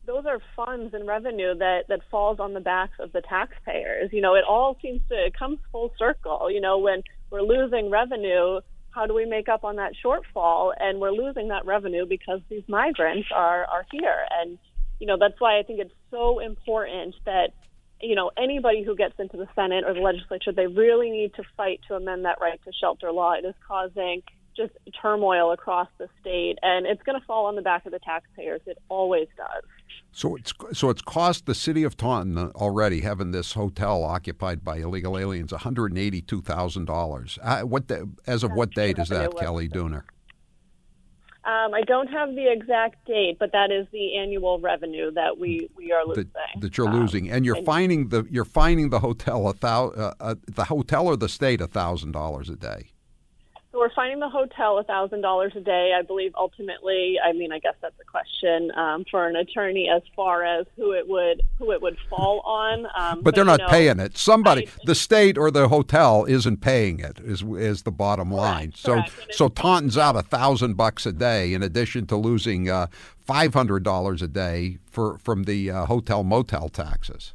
those 0.04 0.26
are 0.26 0.40
funds 0.56 0.94
and 0.94 1.06
revenue 1.06 1.56
that 1.58 1.84
that 1.88 2.00
falls 2.10 2.40
on 2.40 2.54
the 2.54 2.60
backs 2.60 2.94
of 2.98 3.12
the 3.12 3.20
taxpayers. 3.20 4.10
You 4.12 4.20
know, 4.20 4.34
it 4.34 4.42
all 4.48 4.76
seems 4.82 5.00
to 5.10 5.14
it 5.14 5.38
comes 5.38 5.58
full 5.70 5.92
circle. 5.96 6.50
You 6.50 6.60
know, 6.60 6.78
when 6.78 7.04
we're 7.30 7.42
losing 7.42 7.88
revenue, 7.88 8.60
how 8.90 9.06
do 9.06 9.14
we 9.14 9.26
make 9.26 9.48
up 9.48 9.62
on 9.62 9.76
that 9.76 9.92
shortfall? 10.04 10.72
And 10.76 11.00
we're 11.00 11.12
losing 11.12 11.48
that 11.48 11.66
revenue 11.66 12.04
because 12.04 12.40
these 12.48 12.64
migrants 12.66 13.28
are 13.32 13.64
are 13.66 13.86
here, 13.92 14.26
and 14.40 14.58
you 14.98 15.06
know 15.06 15.18
that's 15.20 15.40
why 15.40 15.60
I 15.60 15.62
think 15.62 15.78
it's 15.78 15.94
so 16.10 16.40
important 16.40 17.14
that 17.26 17.52
you 18.00 18.14
know 18.14 18.30
anybody 18.36 18.82
who 18.82 18.96
gets 18.96 19.14
into 19.18 19.36
the 19.36 19.48
Senate 19.54 19.84
or 19.86 19.94
the 19.94 20.00
legislature, 20.00 20.52
they 20.52 20.66
really 20.66 21.10
need 21.10 21.34
to 21.34 21.42
fight 21.56 21.80
to 21.88 21.94
amend 21.94 22.24
that 22.24 22.38
right 22.40 22.60
to 22.64 22.72
shelter 22.72 23.12
law. 23.12 23.32
It 23.32 23.44
is 23.44 23.54
causing 23.66 24.22
just 24.56 24.72
turmoil 25.00 25.52
across 25.52 25.88
the 25.98 26.08
state, 26.20 26.58
and 26.62 26.86
it's 26.86 27.02
going 27.02 27.18
to 27.20 27.26
fall 27.26 27.46
on 27.46 27.56
the 27.56 27.62
back 27.62 27.84
of 27.84 27.92
the 27.92 27.98
taxpayers. 27.98 28.62
It 28.66 28.78
always 28.88 29.28
does. 29.36 29.64
So 30.12 30.34
it's 30.36 30.52
so 30.72 30.88
it's 30.88 31.02
cost 31.02 31.44
the 31.46 31.54
city 31.54 31.82
of 31.82 31.96
Taunton 31.96 32.38
already 32.38 33.02
having 33.02 33.32
this 33.32 33.52
hotel 33.52 34.02
occupied 34.02 34.64
by 34.64 34.78
illegal 34.78 35.18
aliens 35.18 35.52
one 35.52 35.60
hundred 35.60 35.92
and 35.92 35.98
eighty 35.98 36.22
two 36.22 36.40
thousand 36.40 36.86
dollars. 36.86 37.38
Uh, 37.42 37.62
what 37.62 37.88
the, 37.88 38.08
as 38.26 38.42
of 38.42 38.52
what 38.52 38.70
date 38.70 38.98
is 38.98 39.10
that, 39.10 39.36
Kelly 39.36 39.68
Dooner? 39.68 40.04
Um, 41.46 41.74
I 41.74 41.82
don't 41.82 42.08
have 42.08 42.34
the 42.34 42.50
exact 42.50 43.04
date, 43.06 43.36
but 43.38 43.52
that 43.52 43.70
is 43.70 43.86
the 43.92 44.16
annual 44.16 44.58
revenue 44.58 45.12
that 45.12 45.38
we, 45.38 45.70
we 45.76 45.92
are 45.92 46.04
losing. 46.04 46.32
That, 46.34 46.60
that 46.60 46.76
you're 46.76 46.88
um, 46.88 47.00
losing, 47.00 47.30
and 47.30 47.46
you're 47.46 47.58
and, 47.58 47.64
finding 47.64 48.08
the 48.08 48.26
you're 48.28 48.44
finding 48.44 48.90
the 48.90 48.98
hotel 48.98 49.48
a 49.48 49.54
thou, 49.54 49.90
uh, 49.90 50.14
uh, 50.18 50.34
the 50.46 50.64
hotel 50.64 51.06
or 51.06 51.16
the 51.16 51.28
state 51.28 51.60
a 51.60 51.68
thousand 51.68 52.10
dollars 52.10 52.50
a 52.50 52.56
day. 52.56 52.90
So 53.76 53.80
we're 53.80 53.92
finding 53.94 54.20
the 54.20 54.28
hotel 54.30 54.78
a 54.78 54.84
thousand 54.84 55.20
dollars 55.20 55.52
a 55.54 55.60
day. 55.60 55.92
I 55.94 56.00
believe 56.00 56.32
ultimately, 56.34 57.16
I 57.22 57.34
mean, 57.34 57.52
I 57.52 57.58
guess 57.58 57.74
that's 57.82 57.98
a 58.00 58.04
question 58.04 58.70
um, 58.74 59.04
for 59.10 59.28
an 59.28 59.36
attorney 59.36 59.86
as 59.94 60.00
far 60.14 60.44
as 60.44 60.64
who 60.76 60.92
it 60.92 61.06
would 61.06 61.42
who 61.58 61.72
it 61.72 61.82
would 61.82 61.98
fall 62.08 62.40
on. 62.40 62.86
Um, 62.86 63.16
but, 63.16 63.24
but, 63.24 63.34
they're 63.34 63.44
not 63.44 63.60
know, 63.60 63.68
paying 63.68 64.00
it. 64.00 64.16
Somebody, 64.16 64.66
I, 64.66 64.70
the 64.86 64.94
state 64.94 65.36
or 65.36 65.50
the 65.50 65.68
hotel, 65.68 66.24
isn't 66.24 66.62
paying 66.62 67.00
it. 67.00 67.20
Is 67.20 67.42
is 67.42 67.82
the 67.82 67.92
bottom 67.92 68.30
line. 68.30 68.72
Correct, 68.72 68.78
so 68.78 68.92
correct. 68.94 69.34
so 69.34 69.48
Taunton's 69.50 69.98
out 69.98 70.16
a 70.16 70.22
thousand 70.22 70.78
bucks 70.78 71.04
a 71.04 71.12
day 71.12 71.52
in 71.52 71.62
addition 71.62 72.06
to 72.06 72.16
losing 72.16 72.70
uh, 72.70 72.86
five 73.26 73.52
hundred 73.52 73.82
dollars 73.82 74.22
a 74.22 74.28
day 74.28 74.78
for 74.90 75.18
from 75.18 75.44
the 75.44 75.70
uh, 75.70 75.84
hotel 75.84 76.24
motel 76.24 76.70
taxes. 76.70 77.34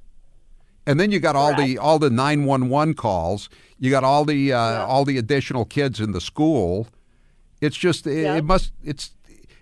And 0.86 1.00
then 1.00 1.12
you 1.12 1.20
got 1.20 1.36
all 1.36 1.56
the 1.56 1.78
all 1.78 2.00
the 2.00 2.10
nine 2.10 2.46
one 2.46 2.70
one 2.70 2.94
calls. 2.94 3.50
You 3.78 3.92
got 3.92 4.04
all 4.04 4.26
the 4.26 4.52
uh, 4.52 4.72
yeah. 4.72 4.86
all 4.86 5.06
the 5.06 5.18
additional 5.18 5.66
kids 5.66 6.00
in 6.00 6.12
the 6.12 6.22
school. 6.22 6.88
It's 7.62 7.78
just 7.78 8.08
it, 8.08 8.24
yeah. 8.24 8.36
it, 8.38 8.44
must 8.44 8.74
it's 8.84 9.12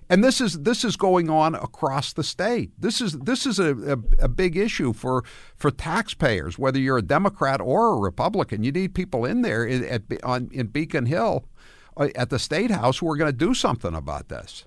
and 0.10 0.24
this 0.24 0.42
is 0.42 0.62
this 0.62 0.84
is 0.84 0.96
going 0.96 1.30
on 1.30 1.56
across 1.56 2.14
the 2.14 2.24
state. 2.24 2.72
This 2.80 3.00
is 3.00 3.14
this 3.20 3.46
is 3.46 3.60
a, 3.60 3.76
a, 3.94 4.24
a, 4.26 4.28
big 4.28 4.58
issue 4.58 4.92
for 4.92 5.24
for 5.56 5.70
taxpayers, 5.70 6.58
whether 6.58 6.80
you're 6.80 6.98
a 6.98 7.04
Democrat 7.04 7.62
or 7.62 7.94
a 7.94 7.98
Republican. 7.98 8.64
You 8.64 8.72
need 8.72 8.96
people 8.96 9.24
in 9.26 9.44
there 9.44 9.66
in, 9.66 9.84
at 9.86 10.04
on 10.24 10.50
in 10.52 10.68
Beacon 10.68 11.06
Hill 11.06 11.46
uh, 11.96 12.10
at 12.16 12.30
the 12.30 12.40
state 12.40 12.72
house 12.72 12.98
who 12.98 13.12
are 13.12 13.18
going 13.18 13.32
to 13.32 13.38
do 13.38 13.54
something 13.54 13.94
about 13.94 14.30
this. 14.30 14.66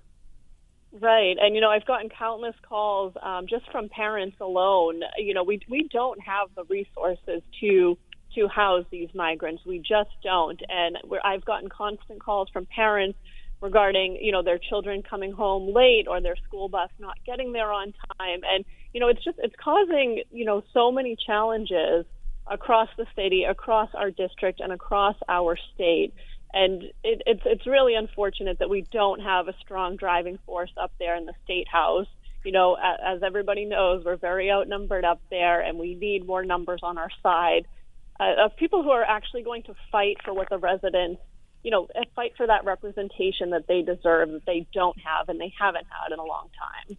Right, 1.01 1.37
and 1.41 1.55
you 1.55 1.63
know 1.63 1.71
I've 1.71 1.87
gotten 1.87 2.11
countless 2.11 2.55
calls 2.69 3.15
um, 3.23 3.47
just 3.49 3.65
from 3.73 3.89
parents 3.89 4.37
alone. 4.43 5.01
You 5.17 5.33
know 5.33 5.43
we 5.43 5.59
we 5.71 5.89
don't 5.91 6.21
have 6.21 6.49
the 6.55 6.65
resources 6.69 7.43
to 7.61 7.97
to 8.35 8.49
house 8.49 8.85
these 8.91 9.09
migrants. 9.15 9.63
We 9.65 9.79
just 9.79 10.11
don't, 10.23 10.61
and 10.69 10.99
I've 11.25 11.45
gotten 11.47 11.71
constant 11.71 12.23
calls 12.23 12.49
from 12.53 12.67
parents 12.67 13.19
regarding 13.63 14.19
you 14.21 14.33
know 14.33 14.43
their 14.43 14.59
children 14.59 15.03
coming 15.09 15.33
home 15.33 15.73
late 15.75 16.05
or 16.09 16.21
their 16.21 16.37
school 16.45 16.69
bus 16.69 16.91
not 16.99 17.15
getting 17.25 17.53
there 17.53 17.73
on 17.73 17.95
time, 18.19 18.41
and 18.47 18.63
you 18.93 19.01
know 19.01 19.09
it's 19.09 19.25
just 19.25 19.39
it's 19.43 19.55
causing 19.65 20.23
you 20.31 20.45
know 20.45 20.63
so 20.75 20.93
many 20.93 21.17
challenges 21.27 22.05
across 22.51 22.89
the 22.99 23.07
city, 23.17 23.45
across 23.45 23.89
our 23.95 24.11
district, 24.11 24.61
and 24.61 24.73
across 24.75 25.17
our 25.29 25.57
state 25.75 26.13
and 26.55 26.83
it, 27.03 27.23
it's 27.27 27.43
it's 27.45 27.67
really 27.67 27.95
unfortunate 27.95 28.59
that 28.59 28.71
we 28.71 28.83
don't 28.93 29.21
have 29.21 29.49
a 29.49 29.55
strong 29.61 29.97
driving 29.97 30.39
force 30.47 30.73
up 30.81 30.93
there 30.99 31.17
in 31.17 31.27
the 31.27 31.35
state 31.45 31.69
house. 31.69 32.07
You 32.45 32.53
know, 32.53 32.75
as 32.75 33.23
everybody 33.23 33.65
knows, 33.65 34.05
we're 34.05 34.17
very 34.17 34.51
outnumbered 34.51 35.05
up 35.05 35.21
there, 35.31 35.61
and 35.61 35.79
we 35.79 35.95
need 35.95 36.27
more 36.27 36.45
numbers 36.45 36.81
on 36.83 36.99
our 36.99 37.11
side 37.23 37.69
uh, 38.19 38.47
of 38.47 38.57
people 38.57 38.83
who 38.83 38.91
are 38.91 39.05
actually 39.05 39.43
going 39.43 39.63
to 39.65 39.75
fight 39.93 40.17
for 40.25 40.35
what 40.35 40.49
the 40.51 40.59
residents, 40.59 41.21
you 41.63 41.71
know, 41.71 41.87
fight 42.17 42.33
for 42.37 42.47
that 42.47 42.65
representation 42.65 43.51
that 43.51 43.69
they 43.69 43.83
deserve 43.83 44.31
that 44.33 44.45
they 44.45 44.67
don't 44.75 44.99
have 44.99 45.29
and 45.29 45.41
they 45.41 45.53
haven't 45.59 45.87
had 45.89 46.13
in 46.13 46.19
a 46.19 46.25
long 46.25 46.49
time. 46.59 46.97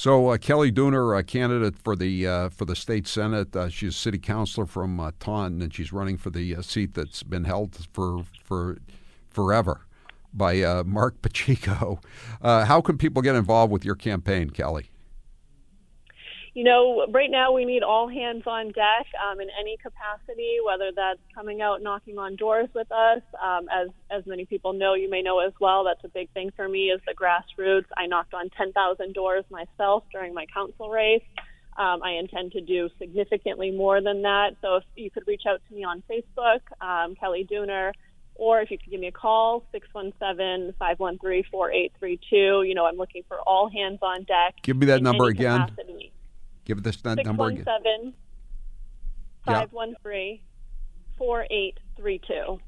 So 0.00 0.30
uh, 0.30 0.38
Kelly 0.38 0.72
Dooner, 0.72 1.18
a 1.18 1.22
candidate 1.22 1.76
for 1.76 1.94
the 1.94 2.26
uh, 2.26 2.48
for 2.48 2.64
the 2.64 2.74
state 2.74 3.06
senate, 3.06 3.54
uh, 3.54 3.68
she's 3.68 3.96
city 3.96 4.16
councilor 4.16 4.64
from 4.64 4.96
Taunton, 5.20 5.60
and 5.60 5.74
she's 5.74 5.92
running 5.92 6.16
for 6.16 6.30
the 6.30 6.56
seat 6.62 6.94
that's 6.94 7.22
been 7.22 7.44
held 7.44 7.76
for 7.92 8.24
for 8.42 8.78
forever 9.28 9.82
by 10.32 10.82
Mark 10.84 11.20
Pacheco. 11.20 12.00
how 12.42 12.80
can 12.80 12.96
people 12.96 13.20
get 13.20 13.36
involved 13.36 13.70
with 13.70 13.84
your 13.84 13.94
campaign, 13.94 14.48
Kelly? 14.48 14.90
You 16.54 16.64
know, 16.64 17.06
right 17.10 17.30
now 17.30 17.52
we 17.52 17.64
need 17.64 17.82
all 17.82 18.08
hands 18.08 18.42
on 18.46 18.72
deck 18.72 19.06
um, 19.24 19.40
in 19.40 19.48
any 19.58 19.76
capacity, 19.76 20.56
whether 20.64 20.90
that's 20.94 21.20
coming 21.34 21.62
out 21.62 21.82
knocking 21.82 22.18
on 22.18 22.36
doors 22.36 22.68
with 22.74 22.90
us. 22.90 23.22
Um, 23.42 23.68
as 23.70 23.88
as 24.10 24.26
many 24.26 24.46
people 24.46 24.72
know, 24.72 24.94
you 24.94 25.08
may 25.08 25.22
know 25.22 25.38
as 25.40 25.52
well. 25.60 25.84
That's 25.84 26.02
a 26.04 26.08
big 26.08 26.28
thing 26.32 26.50
for 26.56 26.68
me 26.68 26.90
is 26.90 27.00
the 27.06 27.14
grassroots. 27.14 27.86
I 27.96 28.06
knocked 28.06 28.34
on 28.34 28.50
10,000 28.50 29.14
doors 29.14 29.44
myself 29.50 30.02
during 30.12 30.34
my 30.34 30.46
council 30.52 30.90
race. 30.90 31.22
Um, 31.78 32.02
I 32.02 32.14
intend 32.18 32.50
to 32.52 32.60
do 32.60 32.90
significantly 32.98 33.70
more 33.70 34.02
than 34.02 34.22
that. 34.22 34.56
So 34.60 34.74
if 34.76 34.84
you 34.96 35.10
could 35.10 35.26
reach 35.28 35.42
out 35.48 35.60
to 35.68 35.74
me 35.74 35.84
on 35.84 36.02
Facebook, 36.10 36.60
um, 36.80 37.14
Kelly 37.14 37.46
Dooner, 37.48 37.92
or 38.34 38.60
if 38.60 38.72
you 38.72 38.78
could 38.78 38.90
give 38.90 39.00
me 39.00 39.06
a 39.06 39.12
call, 39.12 39.64
617-513-4832. 39.72 42.68
You 42.68 42.74
know, 42.74 42.86
I'm 42.86 42.96
looking 42.96 43.22
for 43.28 43.38
all 43.38 43.70
hands 43.70 44.00
on 44.02 44.24
deck. 44.24 44.56
Give 44.62 44.76
me 44.76 44.86
that 44.86 45.00
number 45.02 45.26
again. 45.26 45.68
Capacity. 45.68 46.12
Give 46.64 46.82
this 46.82 46.96
that 47.02 47.24
number 47.24 47.46
again. 47.48 47.64
617 47.64 48.14
513 49.46 50.40
4832. 51.16 52.60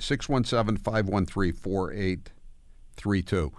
617 0.00 0.82
513 0.82 1.52
4832. 1.52 3.52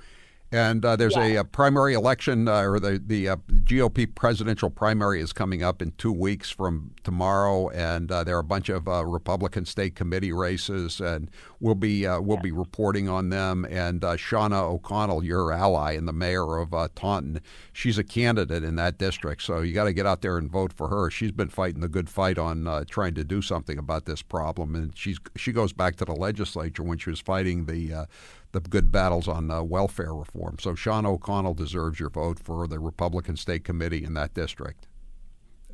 And 0.51 0.83
uh, 0.83 0.95
there's 0.95 1.15
yeah. 1.15 1.25
a, 1.25 1.35
a, 1.41 1.43
primary 1.43 1.93
election, 1.93 2.47
uh, 2.47 2.61
or 2.61 2.79
the 2.79 2.99
the 3.05 3.29
uh, 3.29 3.35
GOP 3.65 4.13
presidential 4.15 4.71
primary 4.71 5.21
is 5.21 5.31
coming 5.31 5.61
up 5.61 5.79
in 5.79 5.91
two 5.91 6.11
weeks 6.11 6.49
from 6.49 6.95
tomorrow, 7.03 7.69
and 7.69 8.11
uh, 8.11 8.23
there 8.23 8.35
are 8.35 8.39
a 8.39 8.43
bunch 8.43 8.67
of 8.69 8.87
uh, 8.87 9.05
Republican 9.05 9.65
state 9.65 9.93
committee 9.95 10.31
races, 10.31 10.99
and 10.99 11.29
we'll 11.59 11.75
be 11.75 12.07
uh, 12.07 12.19
we'll 12.19 12.37
yeah. 12.37 12.43
be 12.43 12.51
reporting 12.51 13.07
on 13.07 13.29
them. 13.29 13.63
And 13.65 14.01
Shauna 14.01 14.63
O'Connell, 14.63 15.23
your 15.23 15.51
ally 15.51 15.93
and 15.93 16.07
the 16.07 16.13
mayor 16.13 16.57
of 16.57 16.71
Taunton, 16.95 17.41
she's 17.71 17.99
a 17.99 18.03
candidate 18.03 18.63
in 18.63 18.75
that 18.77 18.97
district, 18.97 19.43
so 19.43 19.61
you 19.61 19.75
got 19.75 19.83
to 19.83 19.93
get 19.93 20.07
out 20.07 20.23
there 20.23 20.39
and 20.39 20.49
vote 20.49 20.73
for 20.73 20.87
her. 20.87 21.11
She's 21.11 21.31
been 21.31 21.49
fighting 21.49 21.81
the 21.81 21.87
good 21.87 22.09
fight 22.09 22.39
on 22.39 22.85
trying 22.87 23.13
to 23.13 23.23
do 23.23 23.43
something 23.43 23.77
about 23.77 24.05
this 24.05 24.23
problem, 24.23 24.73
and 24.73 24.97
she's 24.97 25.19
she 25.35 25.51
goes 25.51 25.73
back 25.73 25.95
to 25.97 26.05
the 26.05 26.15
legislature 26.15 26.81
when 26.81 26.97
she 26.97 27.11
was 27.11 27.19
fighting 27.19 27.65
the 27.65 28.07
the 28.51 28.59
good 28.59 28.91
battles 28.91 29.27
on 29.27 29.51
uh, 29.51 29.61
welfare 29.61 30.13
reform. 30.13 30.57
So 30.59 30.73
Shauna 30.73 31.05
O'Connell 31.05 31.53
deserves 31.53 31.99
your 31.99 32.09
vote 32.09 32.39
for 32.39 32.67
the 32.67 32.79
Republican 32.79 33.35
State 33.35 33.63
Committee 33.63 34.03
in 34.03 34.13
that 34.15 34.33
district 34.33 34.87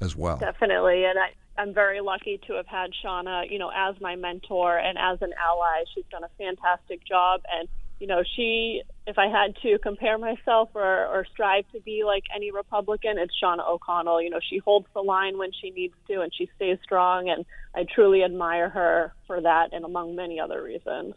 as 0.01 0.15
well. 0.15 0.37
Definitely, 0.37 1.05
and 1.05 1.17
I, 1.17 1.61
I'm 1.61 1.73
very 1.73 2.01
lucky 2.01 2.39
to 2.47 2.53
have 2.53 2.67
had 2.67 2.91
Shauna, 3.03 3.49
you 3.49 3.59
know, 3.59 3.71
as 3.73 3.95
my 4.01 4.15
mentor 4.15 4.77
and 4.77 4.97
as 4.97 5.21
an 5.21 5.31
ally. 5.41 5.83
She's 5.93 6.03
done 6.11 6.23
a 6.23 6.29
fantastic 6.37 7.05
job, 7.05 7.41
and 7.51 7.69
you 7.99 8.07
know, 8.07 8.23
she. 8.35 8.81
If 9.07 9.19
I 9.19 9.27
had 9.27 9.55
to 9.61 9.77
compare 9.77 10.17
myself 10.17 10.69
or, 10.73 11.05
or 11.05 11.27
strive 11.31 11.65
to 11.73 11.79
be 11.79 12.03
like 12.03 12.23
any 12.35 12.49
Republican, 12.51 13.19
it's 13.19 13.33
Shauna 13.41 13.65
O'Connell. 13.69 14.19
You 14.19 14.31
know, 14.31 14.39
she 14.49 14.57
holds 14.57 14.87
the 14.95 15.01
line 15.01 15.37
when 15.37 15.51
she 15.61 15.69
needs 15.69 15.93
to, 16.07 16.21
and 16.21 16.33
she 16.35 16.49
stays 16.55 16.79
strong, 16.83 17.29
and 17.29 17.45
I 17.75 17.85
truly 17.93 18.23
admire 18.23 18.67
her 18.69 19.13
for 19.27 19.39
that, 19.41 19.69
and 19.73 19.85
among 19.85 20.15
many 20.15 20.39
other 20.39 20.61
reasons. 20.61 21.13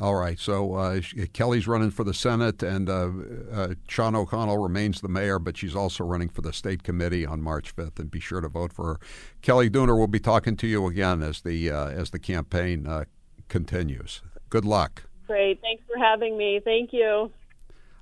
All 0.00 0.16
right. 0.16 0.38
So 0.38 0.74
uh, 0.74 1.00
Kelly's 1.32 1.68
running 1.68 1.90
for 1.90 2.02
the 2.02 2.14
Senate, 2.14 2.62
and 2.62 2.88
uh, 2.88 2.92
uh, 2.92 3.74
Shauna 3.88 4.16
O'Connell 4.16 4.58
remains 4.58 5.00
the 5.00 5.08
mayor, 5.08 5.38
but 5.38 5.56
she's 5.56 5.76
also 5.76 6.02
running 6.02 6.28
for 6.28 6.42
the 6.42 6.52
state 6.52 6.82
committee 6.82 7.24
on 7.24 7.40
March 7.40 7.74
5th. 7.76 8.00
And 8.00 8.10
be 8.10 8.18
sure 8.18 8.40
to 8.40 8.48
vote 8.48 8.72
for 8.72 8.86
her. 8.86 9.00
Kelly 9.40 9.70
Dooner 9.70 9.96
will 9.96 10.08
be 10.08 10.18
talking 10.18 10.56
to 10.56 10.66
you 10.66 10.86
again 10.86 11.22
as 11.22 11.42
the 11.42 11.70
uh, 11.70 11.88
as 11.88 12.10
the 12.10 12.18
campaign 12.18 12.86
uh, 12.86 13.04
continues. 13.48 14.22
Good 14.50 14.64
luck. 14.64 15.04
Great. 15.28 15.60
Thanks 15.60 15.84
for 15.86 15.96
having 15.98 16.36
me. 16.36 16.60
Thank 16.62 16.92
you. 16.92 17.30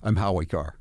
I'm 0.02 0.16
Howie 0.16 0.46
Carr. 0.46 0.76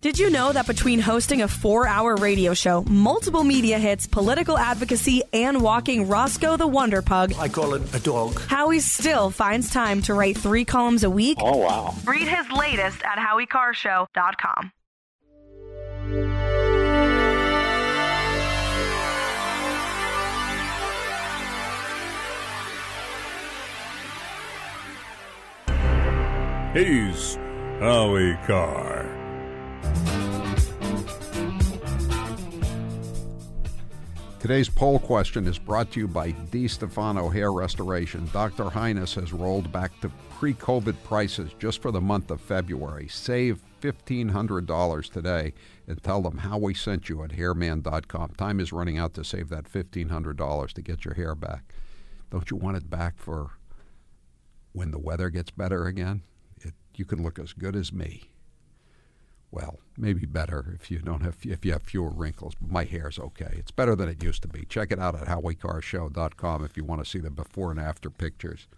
Did 0.00 0.18
you 0.18 0.30
know 0.30 0.50
that 0.50 0.66
between 0.66 0.98
hosting 0.98 1.42
a 1.42 1.48
four 1.48 1.86
hour 1.86 2.16
radio 2.16 2.54
show, 2.54 2.82
multiple 2.88 3.44
media 3.44 3.78
hits, 3.78 4.06
political 4.06 4.56
advocacy, 4.56 5.22
and 5.34 5.60
walking 5.60 6.08
Roscoe 6.08 6.56
the 6.56 6.66
Wonder 6.66 7.02
Pug, 7.02 7.34
I 7.38 7.50
call 7.50 7.74
it 7.74 7.94
a 7.94 8.00
dog. 8.00 8.40
Howie 8.48 8.80
still 8.80 9.28
finds 9.28 9.70
time 9.70 10.00
to 10.02 10.14
write 10.14 10.38
three 10.38 10.64
columns 10.64 11.04
a 11.04 11.10
week? 11.10 11.36
Oh, 11.42 11.58
wow. 11.58 11.94
Read 12.06 12.26
his 12.26 12.50
latest 12.50 13.02
at 13.02 13.18
HowieCarrShow.com. 13.18 14.72
He's 26.72 27.36
Howie 27.80 28.38
Carr. 28.46 29.19
Today's 34.40 34.70
poll 34.70 34.98
question 34.98 35.46
is 35.46 35.58
brought 35.58 35.90
to 35.92 36.00
you 36.00 36.08
by 36.08 36.32
DiStefano 36.32 37.30
Hair 37.30 37.52
Restoration. 37.52 38.26
Dr. 38.32 38.70
Highness 38.70 39.14
has 39.16 39.34
rolled 39.34 39.70
back 39.70 40.00
to 40.00 40.08
pre 40.30 40.54
COVID 40.54 40.96
prices 41.04 41.50
just 41.58 41.82
for 41.82 41.90
the 41.90 42.00
month 42.00 42.30
of 42.30 42.40
February. 42.40 43.06
Save 43.06 43.60
$1,500 43.82 45.12
today 45.12 45.52
and 45.86 46.02
tell 46.02 46.22
them 46.22 46.38
Howie 46.38 46.72
sent 46.72 47.10
you 47.10 47.22
at 47.22 47.32
hairman.com. 47.32 48.30
Time 48.38 48.60
is 48.60 48.72
running 48.72 48.96
out 48.96 49.12
to 49.12 49.24
save 49.24 49.50
that 49.50 49.70
$1,500 49.70 50.72
to 50.72 50.80
get 50.80 51.04
your 51.04 51.14
hair 51.14 51.34
back. 51.34 51.74
Don't 52.30 52.50
you 52.50 52.56
want 52.56 52.78
it 52.78 52.88
back 52.88 53.18
for 53.18 53.50
when 54.72 54.90
the 54.90 54.98
weather 54.98 55.28
gets 55.28 55.50
better 55.50 55.84
again? 55.84 56.22
It, 56.62 56.72
you 56.94 57.04
can 57.04 57.22
look 57.22 57.38
as 57.38 57.52
good 57.52 57.76
as 57.76 57.92
me 57.92 58.30
well, 59.52 59.80
maybe 59.96 60.26
better 60.26 60.76
if 60.80 60.90
you 60.90 60.98
don't 60.98 61.22
have 61.22 61.38
if 61.42 61.64
you 61.64 61.72
have 61.72 61.82
fewer 61.82 62.10
wrinkles. 62.10 62.54
My 62.60 62.84
hair's 62.84 63.18
okay. 63.18 63.54
It's 63.58 63.70
better 63.70 63.96
than 63.96 64.08
it 64.08 64.22
used 64.22 64.42
to 64.42 64.48
be. 64.48 64.64
Check 64.64 64.92
it 64.92 64.98
out 64.98 65.14
at 65.14 65.26
howiecarrshow.com 65.26 66.64
if 66.64 66.76
you 66.76 66.84
want 66.84 67.02
to 67.02 67.10
see 67.10 67.18
the 67.18 67.30
before 67.30 67.70
and 67.70 67.80
after 67.80 68.10
pictures. 68.10 68.68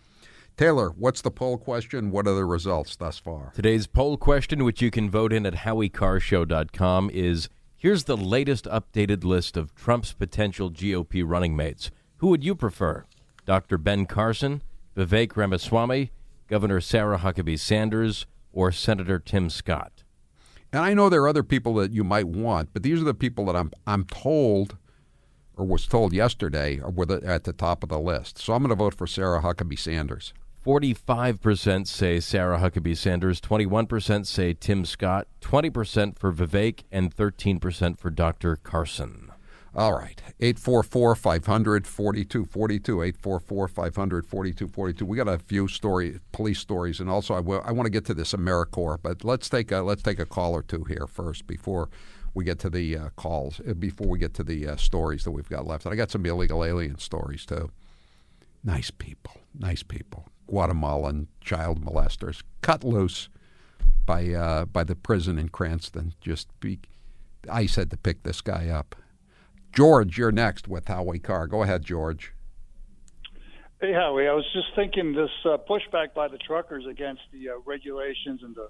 Taylor, 0.57 0.91
what's 0.91 1.23
the 1.23 1.31
poll 1.31 1.57
question? 1.57 2.11
What 2.11 2.27
are 2.27 2.35
the 2.35 2.45
results 2.45 2.95
thus 2.97 3.19
far? 3.19 3.53
Today's 3.55 3.87
poll 3.87 4.17
question, 4.17 4.65
which 4.65 4.83
you 4.83 4.91
can 4.91 5.11
vote 5.11 5.33
in 5.33 5.47
at 5.47 5.55
howiecarrshow.com, 5.55 7.11
is 7.11 7.49
here's 7.77 8.05
the 8.05 8.17
latest 8.17 8.67
updated 8.67 9.25
list 9.25 9.57
of 9.57 9.75
Trump's 9.75 10.13
potential 10.13 10.71
GOP 10.71 11.23
running 11.27 11.57
mates. 11.57 11.91
Who 12.19 12.29
would 12.29 12.45
you 12.45 12.55
prefer? 12.55 13.07
Dr. 13.47 13.79
Ben 13.79 14.07
Carson, 14.07 14.63
Vivek 14.97 15.37
Ramaswamy, 15.37 16.13
Governor 16.49 16.81
Sarah 16.81 17.19
Huckabee 17.19 17.59
Sanders, 17.59 18.27
or 18.53 18.71
Senator 18.71 19.19
Tim 19.19 19.49
Scott? 19.49 20.02
And 20.73 20.83
I 20.83 20.95
know 20.95 21.09
there 21.09 21.23
are 21.23 21.29
other 21.29 21.43
people 21.43 21.75
that 21.75 21.93
you 21.93 22.03
might 22.03 22.27
want, 22.27 22.71
but 22.73 22.83
these 22.83 23.01
are 23.01 23.05
the 23.05 23.15
people 23.15 23.45
that 23.47 23.57
I'm 23.57 23.71
I'm 23.87 24.05
told, 24.05 24.77
or 25.57 25.67
was 25.67 25.87
told 25.87 26.13
yesterday, 26.13 26.81
were 26.81 27.07
the, 27.07 27.21
at 27.25 27.45
the 27.45 27.53
top 27.53 27.83
of 27.83 27.91
the 27.91 27.99
list. 27.99 28.39
So 28.39 28.55
I'm 28.55 28.63
going 28.63 28.71
to 28.71 28.77
vote 28.77 28.95
for 28.95 29.07
Sarah 29.07 29.43
Huckabee 29.43 29.79
Sanders. 29.79 30.33
45% 30.65 31.89
say 31.89 32.21
Sarah 32.21 32.59
Huckabee 32.59 32.97
Sanders, 32.97 33.41
21% 33.41 34.27
say 34.27 34.55
Tim 34.55 34.85
Scott, 34.85 35.27
20% 35.41 36.17
for 36.17 36.33
Vivek, 36.33 36.85
and 36.93 37.15
13% 37.15 37.99
for 37.99 38.11
Dr. 38.11 38.55
Carson. 38.57 39.32
All 39.75 39.95
right. 39.95 40.21
844 40.41 41.15
500 41.15 41.87
4242. 41.87 43.03
844 43.03 43.69
500 43.69 44.27
4242. 44.27 45.07
We 45.07 45.17
got 45.17 45.29
a 45.29 45.39
few 45.39 45.67
story, 45.67 46.19
police 46.33 46.59
stories, 46.59 47.01
and 47.01 47.09
also 47.09 47.35
I, 47.35 47.41
want 47.41 47.85
to 47.85 47.91
get 47.91 48.05
to 48.07 48.15
this 48.15 48.33
Americore, 48.33 48.99
but 49.03 49.25
let's 49.25 49.49
take 49.49 49.73
a, 49.73 49.79
let's 49.79 50.03
take 50.03 50.19
a 50.19 50.27
call 50.27 50.53
or 50.53 50.63
two 50.63 50.85
here 50.85 51.07
first 51.07 51.47
before 51.47 51.89
we 52.35 52.45
get 52.45 52.59
to 52.61 52.71
the 52.71 52.97
uh, 52.97 53.09
calls, 53.17 53.61
uh, 53.67 53.75
before 53.75 54.09
we 54.09 54.19
get 54.19 54.35
to 54.35 54.45
the 54.45 54.69
uh, 54.69 54.77
stories 54.77 55.25
that 55.25 55.31
we've 55.31 55.49
got 55.49 55.67
left. 55.67 55.87
And 55.87 55.93
I 55.93 55.97
got 55.97 56.11
some 56.11 56.25
illegal 56.25 56.65
alien 56.65 56.99
stories 56.99 57.47
too. 57.47 57.71
Nice 58.65 58.91
people. 58.91 59.41
Nice 59.59 59.83
people. 59.83 60.29
Guatemalan 60.47 61.29
child 61.41 61.83
molesters 61.85 62.43
cut 62.61 62.85
loose 62.85 63.29
by 64.05 64.29
uh, 64.31 64.65
by 64.67 64.85
the 64.85 64.95
prison 64.95 65.39
in 65.39 65.49
Cranston. 65.49 66.15
Just 66.21 66.49
be, 66.61 66.81
I 67.51 67.67
said 67.67 67.91
to 67.91 67.97
pick 67.97 68.23
this 68.23 68.41
guy 68.41 68.69
up. 68.69 68.95
George, 69.73 70.19
you're 70.19 70.33
next 70.33 70.69
with 70.69 70.87
Howie 70.87 71.19
Carr. 71.19 71.47
Go 71.47 71.63
ahead, 71.63 71.83
George. 71.83 72.33
Hey, 73.81 73.93
Howie. 73.93 74.29
I 74.29 74.33
was 74.33 74.45
just 74.53 74.69
thinking 74.77 75.15
this 75.15 75.31
uh, 75.45 75.57
pushback 75.69 76.15
by 76.15 76.29
the 76.29 76.39
truckers 76.39 76.85
against 76.89 77.23
the 77.33 77.51
uh, 77.51 77.53
regulations 77.65 78.41
and 78.43 78.55
the 78.55 78.69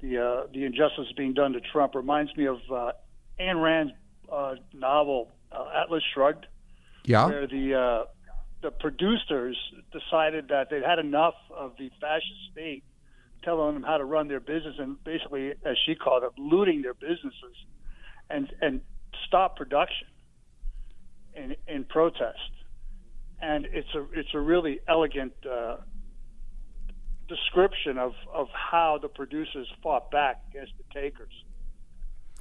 the 0.00 0.18
uh, 0.18 0.46
the 0.52 0.64
injustice 0.64 1.12
being 1.16 1.34
done 1.34 1.52
to 1.52 1.60
Trump 1.60 1.94
reminds 1.94 2.34
me 2.36 2.46
of 2.46 2.56
uh, 2.72 2.92
Ayn 3.38 3.62
Rand's 3.62 3.92
uh, 4.32 4.54
novel 4.72 5.30
uh, 5.52 5.82
Atlas 5.82 6.02
Shrugged. 6.14 6.46
Yeah. 7.04 7.26
Where 7.26 7.46
the 7.46 7.74
uh, 7.74 8.04
the 8.62 8.70
producers 8.70 9.56
decided 9.92 10.48
that 10.48 10.68
they'd 10.70 10.82
had 10.82 10.98
enough 10.98 11.34
of 11.54 11.72
the 11.78 11.90
fascist 12.00 12.52
state 12.52 12.82
telling 13.44 13.74
them 13.74 13.82
how 13.82 13.98
to 13.98 14.04
run 14.04 14.28
their 14.28 14.40
business 14.40 14.74
and 14.78 15.02
basically, 15.04 15.52
as 15.64 15.76
she 15.86 15.94
called 15.94 16.24
it, 16.24 16.32
looting 16.38 16.82
their 16.82 16.94
businesses, 16.94 17.56
and 18.28 18.52
and 18.60 18.80
stop 19.26 19.56
production 19.56 20.08
in, 21.34 21.56
in 21.68 21.84
protest. 21.84 22.38
And 23.42 23.66
it's 23.72 23.88
a 23.94 24.04
it's 24.12 24.28
a 24.34 24.38
really 24.40 24.80
elegant 24.86 25.32
uh, 25.50 25.76
description 27.28 27.96
of, 27.98 28.12
of 28.32 28.48
how 28.52 28.98
the 29.00 29.08
producers 29.08 29.66
fought 29.82 30.10
back 30.10 30.42
against 30.50 30.72
the 30.78 31.00
takers, 31.00 31.32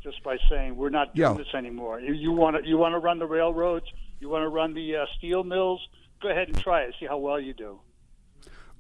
just 0.04 0.22
by 0.24 0.38
saying 0.50 0.76
we're 0.76 0.90
not 0.90 1.16
doing 1.16 1.32
Yeah. 1.32 1.38
this 1.38 1.54
anymore. 1.54 2.00
You, 2.00 2.14
you 2.14 2.32
want 2.32 2.58
to 2.62 2.68
you 2.68 2.78
want 2.78 2.94
to 2.94 3.00
run 3.00 3.20
the 3.20 3.26
railroads, 3.28 3.86
you 4.20 4.30
want 4.30 4.44
to 4.44 4.50
run 4.50 4.74
the 4.74 4.96
uh, 4.98 5.06
steel 5.18 5.44
mills. 5.44 5.80
Go 6.22 6.30
ahead 6.30 6.50
and 6.50 6.58
try 6.60 6.82
it. 6.82 6.94
See 7.00 7.06
how 7.06 7.18
well 7.18 7.40
you 7.40 7.54
do. 7.54 7.80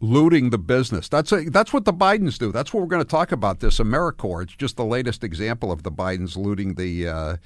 looting 0.01 0.49
the 0.49 0.57
business. 0.57 1.07
That's 1.07 1.31
a, 1.31 1.43
that's 1.49 1.71
what 1.71 1.85
the 1.85 1.93
Bidens 1.93 2.37
do. 2.37 2.51
That's 2.51 2.73
what 2.73 2.81
we're 2.81 2.87
going 2.87 3.01
to 3.03 3.07
talk 3.09 3.31
about. 3.31 3.59
This 3.61 3.79
Americore. 3.79 4.43
It's 4.43 4.55
just 4.55 4.75
the 4.77 4.83
latest 4.85 5.23
example 5.23 5.71
of 5.71 5.83
the 5.83 5.91
Bidens 5.91 6.35
looting 6.35 6.73
the 6.75 7.07
uh, 7.07 7.37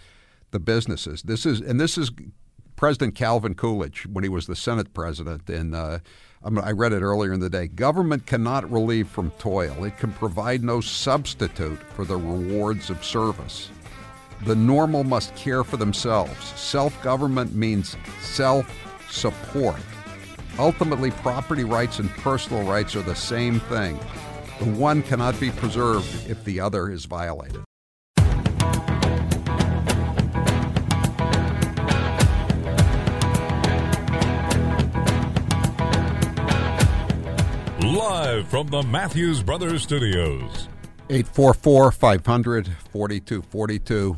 the 0.51 0.59
businesses. 0.59 1.21
This 1.21 1.45
is 1.45 1.61
and 1.61 1.79
this 1.79 1.95
is 1.97 2.11
President 2.75 3.15
Calvin 3.15 3.55
Coolidge 3.55 4.05
when 4.05 4.23
he 4.23 4.29
was 4.29 4.47
the 4.47 4.55
Senate 4.55 4.93
president. 4.93 5.49
And 5.49 5.75
uh, 5.75 5.99
I 6.43 6.71
read 6.71 6.93
it 6.93 7.01
earlier 7.01 7.31
in 7.31 7.39
the 7.39 7.49
day. 7.49 7.67
Government 7.67 8.25
cannot 8.25 8.69
relieve 8.69 9.07
from 9.07 9.31
toil. 9.39 9.83
It 9.85 9.97
can 9.97 10.11
provide 10.13 10.63
no 10.63 10.81
substitute 10.81 11.79
for 11.95 12.03
the 12.03 12.17
rewards 12.17 12.89
of 12.89 13.03
service. 13.03 13.69
The 14.45 14.55
normal 14.55 15.05
must 15.05 15.33
care 15.35 15.63
for 15.63 15.77
themselves. 15.77 16.45
Self 16.59 17.01
government 17.01 17.55
means 17.55 17.95
self 18.21 18.69
support. 19.09 19.79
Ultimately, 20.59 21.11
property 21.11 21.63
rights 21.63 21.99
and 21.99 22.09
personal 22.09 22.63
rights 22.63 22.95
are 22.95 23.01
the 23.01 23.15
same 23.15 23.59
thing. 23.61 23.97
The 24.59 24.65
one 24.65 25.01
cannot 25.01 25.39
be 25.39 25.49
preserved 25.49 26.29
if 26.29 26.43
the 26.43 26.59
other 26.59 26.89
is 26.89 27.05
violated. 27.05 27.63
Live 38.03 38.49
from 38.49 38.67
the 38.67 38.83
Matthews 38.83 39.41
Brothers 39.41 39.81
Studios. 39.81 40.67
844 41.09 41.89
500 41.93 42.67
4242. 42.91 44.17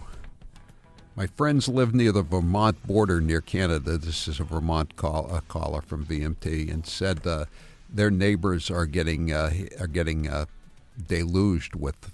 My 1.16 1.28
friends 1.28 1.68
live 1.68 1.94
near 1.94 2.12
the 2.12 2.24
Vermont 2.24 2.82
border 2.88 3.22
near 3.22 3.42
Canada. 3.42 4.00
This 4.00 4.28
is 4.28 4.40
a 4.40 4.44
Vermont 4.44 4.96
call, 4.96 5.32
a 5.32 5.42
caller 5.42 5.84
from 5.84 6.04
VMT, 6.04 6.74
and 6.74 6.88
said 6.88 7.28
uh, 7.28 7.46
their 7.88 8.10
neighbors 8.10 8.72
are 8.72 8.88
getting 8.88 9.32
uh, 9.32 9.54
are 9.80 9.86
getting 9.86 10.28
uh, 10.28 10.46
deluged 11.08 11.76
with 11.76 12.12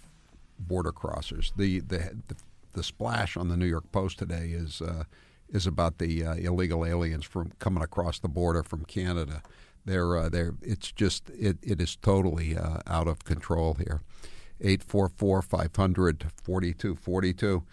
border 0.60 0.92
crossers. 0.92 1.54
The, 1.56 1.80
the 1.80 2.18
the 2.28 2.36
the 2.74 2.84
splash 2.84 3.38
on 3.38 3.48
the 3.48 3.56
New 3.56 3.66
York 3.66 3.90
Post 3.94 4.20
today 4.20 4.50
is 4.50 4.82
uh, 4.82 5.06
is 5.54 5.66
about 5.66 6.00
the 6.00 6.26
uh, 6.26 6.34
illegal 6.34 6.86
aliens 6.86 7.24
from 7.24 7.54
coming 7.60 7.82
across 7.82 8.20
the 8.20 8.28
border 8.28 8.62
from 8.62 8.84
Canada. 8.84 9.42
They're 9.86 10.18
uh, 10.18 10.30
they're 10.30 10.56
it's 10.62 10.92
just 10.92 11.30
it, 11.32 11.58
it 11.62 11.82
is 11.82 11.96
totally 11.96 12.58
uh, 12.58 12.80
out 12.88 13.08
of 13.08 13.24
control 13.24 13.76
here. 13.76 14.02
844 14.60 15.42
500 15.42 16.26
4242. 16.44 17.64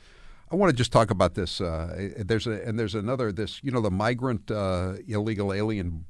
I 0.51 0.57
want 0.57 0.71
to 0.71 0.77
just 0.77 0.91
talk 0.91 1.11
about 1.11 1.35
this. 1.35 1.61
Uh, 1.61 2.11
there's 2.17 2.47
a 2.47 2.63
and 2.67 2.79
there's 2.79 2.95
another 2.95 3.31
this 3.31 3.63
you 3.63 3.71
know 3.71 3.83
the 3.83 3.91
migrant 3.91 4.51
uh, 4.51 4.95
illegal 5.07 5.53
alien 5.53 6.07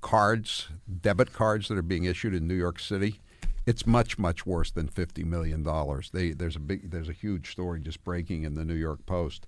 cards, 0.00 0.68
debit 1.00 1.32
cards 1.32 1.66
that 1.66 1.76
are 1.76 1.82
being 1.82 2.04
issued 2.04 2.32
in 2.32 2.46
New 2.46 2.54
York 2.54 2.78
City, 2.78 3.20
it's 3.66 3.84
much 3.86 4.18
much 4.18 4.46
worse 4.46 4.70
than 4.70 4.86
fifty 4.86 5.24
million 5.24 5.64
dollars. 5.64 6.10
There's 6.12 6.56
a 6.56 6.60
big 6.60 6.90
there's 6.92 7.08
a 7.08 7.12
huge 7.12 7.50
story 7.50 7.80
just 7.80 8.04
breaking 8.04 8.44
in 8.44 8.54
the 8.54 8.64
New 8.64 8.74
York 8.74 9.04
Post. 9.06 9.46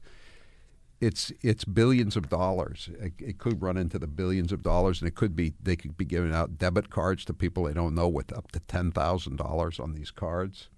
It's 1.00 1.32
it's 1.42 1.64
billions 1.64 2.16
of 2.16 2.28
dollars. 2.28 2.90
It, 3.00 3.12
it, 3.18 3.38
could 3.38 3.62
run 3.62 3.76
into 3.76 4.00
the 4.00 4.08
billions 4.08 4.50
of 4.50 4.62
dollars, 4.62 5.00
and 5.00 5.06
it 5.08 5.14
could 5.14 5.36
be 5.36 5.54
they 5.62 5.76
could 5.76 5.96
be 5.96 6.04
giving 6.04 6.34
out 6.34 6.58
debit 6.58 6.90
cards 6.90 7.24
to 7.26 7.34
people 7.34 7.64
they 7.64 7.72
don't 7.72 7.94
know 7.94 8.08
with 8.08 8.32
up 8.36 8.50
to 8.52 8.60
ten 8.60 8.90
thousand 8.90 9.36
dollars 9.36 9.78
on 9.78 9.92
these 9.92 10.10
cards. 10.10 10.68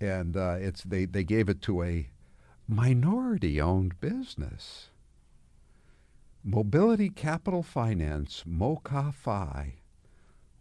And 0.00 0.36
uh, 0.36 0.56
it's 0.60 0.84
they 0.84 1.04
they 1.04 1.24
gave 1.24 1.48
it 1.48 1.60
to 1.62 1.82
a 1.82 2.08
minority-owned 2.68 4.00
business. 4.00 4.90
Mobility 6.42 7.08
Capital 7.08 7.62
Finance, 7.62 8.44
MoCaFi, 8.46 9.72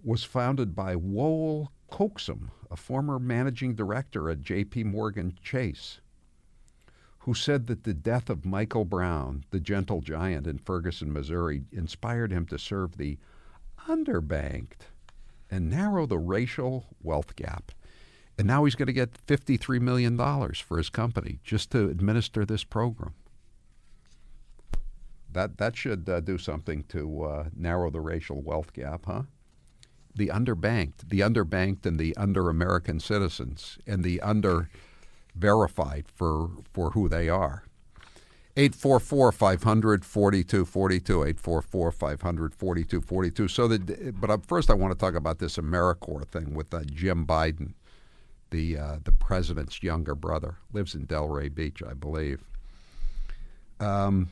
was 0.03 0.23
founded 0.23 0.75
by 0.75 0.95
Wole 0.95 1.71
Coaxum, 1.91 2.49
a 2.71 2.75
former 2.75 3.19
managing 3.19 3.75
director 3.75 4.29
at 4.29 4.41
J.P. 4.41 4.85
Morgan 4.85 5.37
Chase, 5.41 5.99
who 7.23 7.33
said 7.33 7.67
that 7.67 7.83
the 7.83 7.93
death 7.93 8.29
of 8.29 8.45
Michael 8.45 8.85
Brown, 8.85 9.43
the 9.51 9.59
gentle 9.59 10.01
giant 10.01 10.47
in 10.47 10.57
Ferguson, 10.57 11.11
Missouri, 11.11 11.63
inspired 11.71 12.31
him 12.31 12.45
to 12.47 12.59
serve 12.59 12.97
the 12.97 13.17
underbanked 13.87 14.87
and 15.49 15.69
narrow 15.69 16.05
the 16.05 16.17
racial 16.17 16.85
wealth 17.01 17.35
gap. 17.35 17.71
And 18.37 18.47
now 18.47 18.65
he's 18.65 18.75
going 18.75 18.87
to 18.87 18.93
get 18.93 19.25
$53 19.27 19.79
million 19.79 20.17
for 20.55 20.77
his 20.77 20.89
company 20.89 21.39
just 21.43 21.71
to 21.71 21.89
administer 21.89 22.45
this 22.45 22.63
program 22.63 23.13
that 25.33 25.57
that 25.57 25.75
should 25.75 26.07
uh, 26.07 26.19
do 26.19 26.37
something 26.37 26.83
to 26.83 27.23
uh, 27.23 27.43
narrow 27.55 27.89
the 27.89 27.99
racial 27.99 28.41
wealth 28.41 28.73
gap, 28.73 29.05
huh? 29.05 29.23
The 30.15 30.27
underbanked, 30.27 31.09
the 31.09 31.21
underbanked, 31.21 31.85
and 31.85 31.99
the 31.99 32.15
under-American 32.17 32.99
citizens, 32.99 33.79
and 33.87 34.03
the 34.03 34.21
under-verified 35.35 36.05
for 36.13 36.49
for 36.73 36.91
who 36.91 37.09
they 37.09 37.29
are. 37.29 37.63
844 38.55 39.31
500 39.31 40.05
4242 40.05 41.23
844 41.23 41.91
500 41.91 42.53
4242 42.53 43.47
so 43.47 43.67
that 43.67 44.21
but 44.21 44.45
first 44.45 44.69
I 44.69 44.75
want 44.75 44.93
to 44.93 44.97
talk 44.97 45.15
about 45.15 45.39
this 45.39 45.57
Americore 45.57 46.23
thing 46.27 46.53
with 46.53 46.71
uh, 46.71 46.83
Jim 46.85 47.25
Biden 47.25 47.73
the 48.51 48.77
uh, 48.77 48.99
the 49.03 49.11
president's 49.11 49.81
younger 49.81 50.13
brother 50.13 50.57
lives 50.71 50.93
in 50.93 51.07
Delray 51.07 51.53
Beach 51.53 51.81
I 51.81 51.95
believe 51.95 52.43
um, 53.79 54.29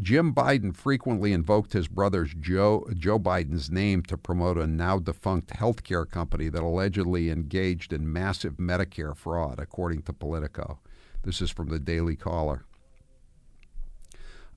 Jim 0.00 0.32
Biden 0.32 0.74
frequently 0.74 1.32
invoked 1.32 1.74
his 1.74 1.86
brother's 1.86 2.32
Joe, 2.34 2.88
Joe 2.94 3.18
Biden's 3.18 3.70
name 3.70 4.02
to 4.04 4.16
promote 4.16 4.56
a 4.56 4.66
now 4.66 4.98
defunct 4.98 5.50
healthcare 5.50 6.08
company 6.08 6.48
that 6.48 6.62
allegedly 6.62 7.28
engaged 7.28 7.92
in 7.92 8.10
massive 8.10 8.54
Medicare 8.54 9.14
fraud, 9.14 9.58
according 9.58 10.02
to 10.02 10.14
Politico. 10.14 10.78
This 11.22 11.42
is 11.42 11.50
from 11.50 11.68
the 11.68 11.78
Daily 11.78 12.16
Caller. 12.16 12.64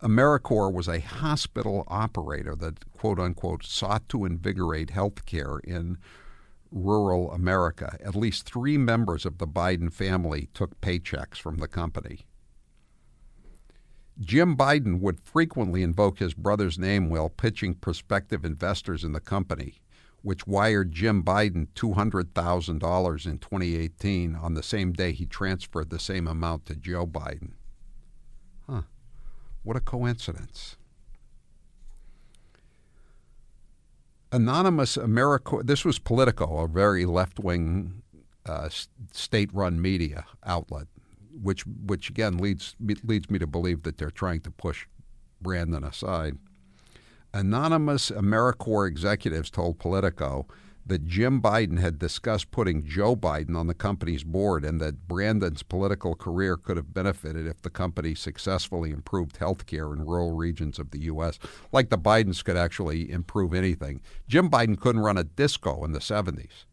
Americore 0.01 0.71
was 0.71 0.87
a 0.87 1.01
hospital 1.01 1.83
operator 1.87 2.55
that, 2.55 2.89
quote 2.91 3.19
unquote, 3.19 3.65
sought 3.65 4.07
to 4.09 4.25
invigorate 4.25 4.89
healthcare 4.89 5.59
in 5.65 5.97
rural 6.71 7.31
America. 7.31 7.97
At 8.03 8.15
least 8.15 8.45
three 8.45 8.77
members 8.77 9.25
of 9.25 9.39
the 9.39 9.47
Biden 9.47 9.91
family 9.91 10.49
took 10.53 10.79
paychecks 10.79 11.37
from 11.37 11.57
the 11.57 11.67
company. 11.67 12.27
Jim 14.19 14.55
Biden 14.55 14.99
would 14.99 15.19
frequently 15.19 15.81
invoke 15.81 16.19
his 16.19 16.33
brother's 16.33 16.77
name 16.77 17.09
while 17.09 17.29
pitching 17.29 17.73
prospective 17.73 18.45
investors 18.45 19.03
in 19.03 19.11
the 19.11 19.19
company, 19.19 19.81
which 20.21 20.45
wired 20.45 20.91
Jim 20.91 21.23
Biden 21.23 21.67
$200,000 21.75 23.25
in 23.25 23.37
2018 23.39 24.35
on 24.35 24.53
the 24.53 24.63
same 24.63 24.93
day 24.93 25.11
he 25.11 25.25
transferred 25.25 25.89
the 25.89 25.99
same 25.99 26.27
amount 26.27 26.65
to 26.67 26.75
Joe 26.75 27.07
Biden. 27.07 27.53
Huh. 28.69 28.83
What 29.63 29.77
a 29.77 29.81
coincidence. 29.81 30.77
Anonymous 34.31 34.97
America, 34.97 35.61
this 35.63 35.85
was 35.85 35.99
Politico, 35.99 36.59
a 36.59 36.67
very 36.67 37.05
left 37.05 37.39
wing 37.39 38.01
uh, 38.45 38.69
state 39.11 39.49
run 39.53 39.81
media 39.81 40.25
outlet 40.43 40.87
which 41.41 41.65
which 41.65 42.09
again 42.09 42.37
leads 42.37 42.75
leads 42.79 43.29
me 43.29 43.39
to 43.39 43.47
believe 43.47 43.83
that 43.83 43.97
they're 43.97 44.11
trying 44.11 44.41
to 44.41 44.51
push 44.51 44.87
Brandon 45.41 45.83
aside. 45.83 46.37
Anonymous 47.33 48.11
Americore 48.11 48.87
executives 48.87 49.49
told 49.49 49.79
Politico 49.79 50.47
that 50.85 51.05
Jim 51.05 51.41
Biden 51.41 51.79
had 51.79 51.97
discussed 51.97 52.51
putting 52.51 52.85
Joe 52.85 53.15
Biden 53.15 53.55
on 53.55 53.67
the 53.67 53.73
company's 53.73 54.23
board 54.23 54.65
and 54.65 54.81
that 54.81 55.07
Brandon's 55.07 55.63
political 55.63 56.13
career 56.13 56.57
could 56.57 56.77
have 56.77 56.93
benefited 56.93 57.47
if 57.47 57.61
the 57.61 57.69
company 57.69 58.13
successfully 58.13 58.91
improved 58.91 59.37
health 59.37 59.65
care 59.65 59.93
in 59.93 60.05
rural 60.05 60.31
regions 60.31 60.79
of 60.79 60.91
the 60.91 60.99
U.S. 61.03 61.39
Like 61.71 61.89
the 61.89 61.97
Bidens 61.97 62.43
could 62.43 62.57
actually 62.57 63.09
improve 63.09 63.53
anything. 63.53 64.01
Jim 64.27 64.49
Biden 64.49 64.79
couldn't 64.79 65.01
run 65.01 65.17
a 65.17 65.23
disco 65.23 65.85
in 65.85 65.93
the 65.93 65.99
70s. 65.99 66.65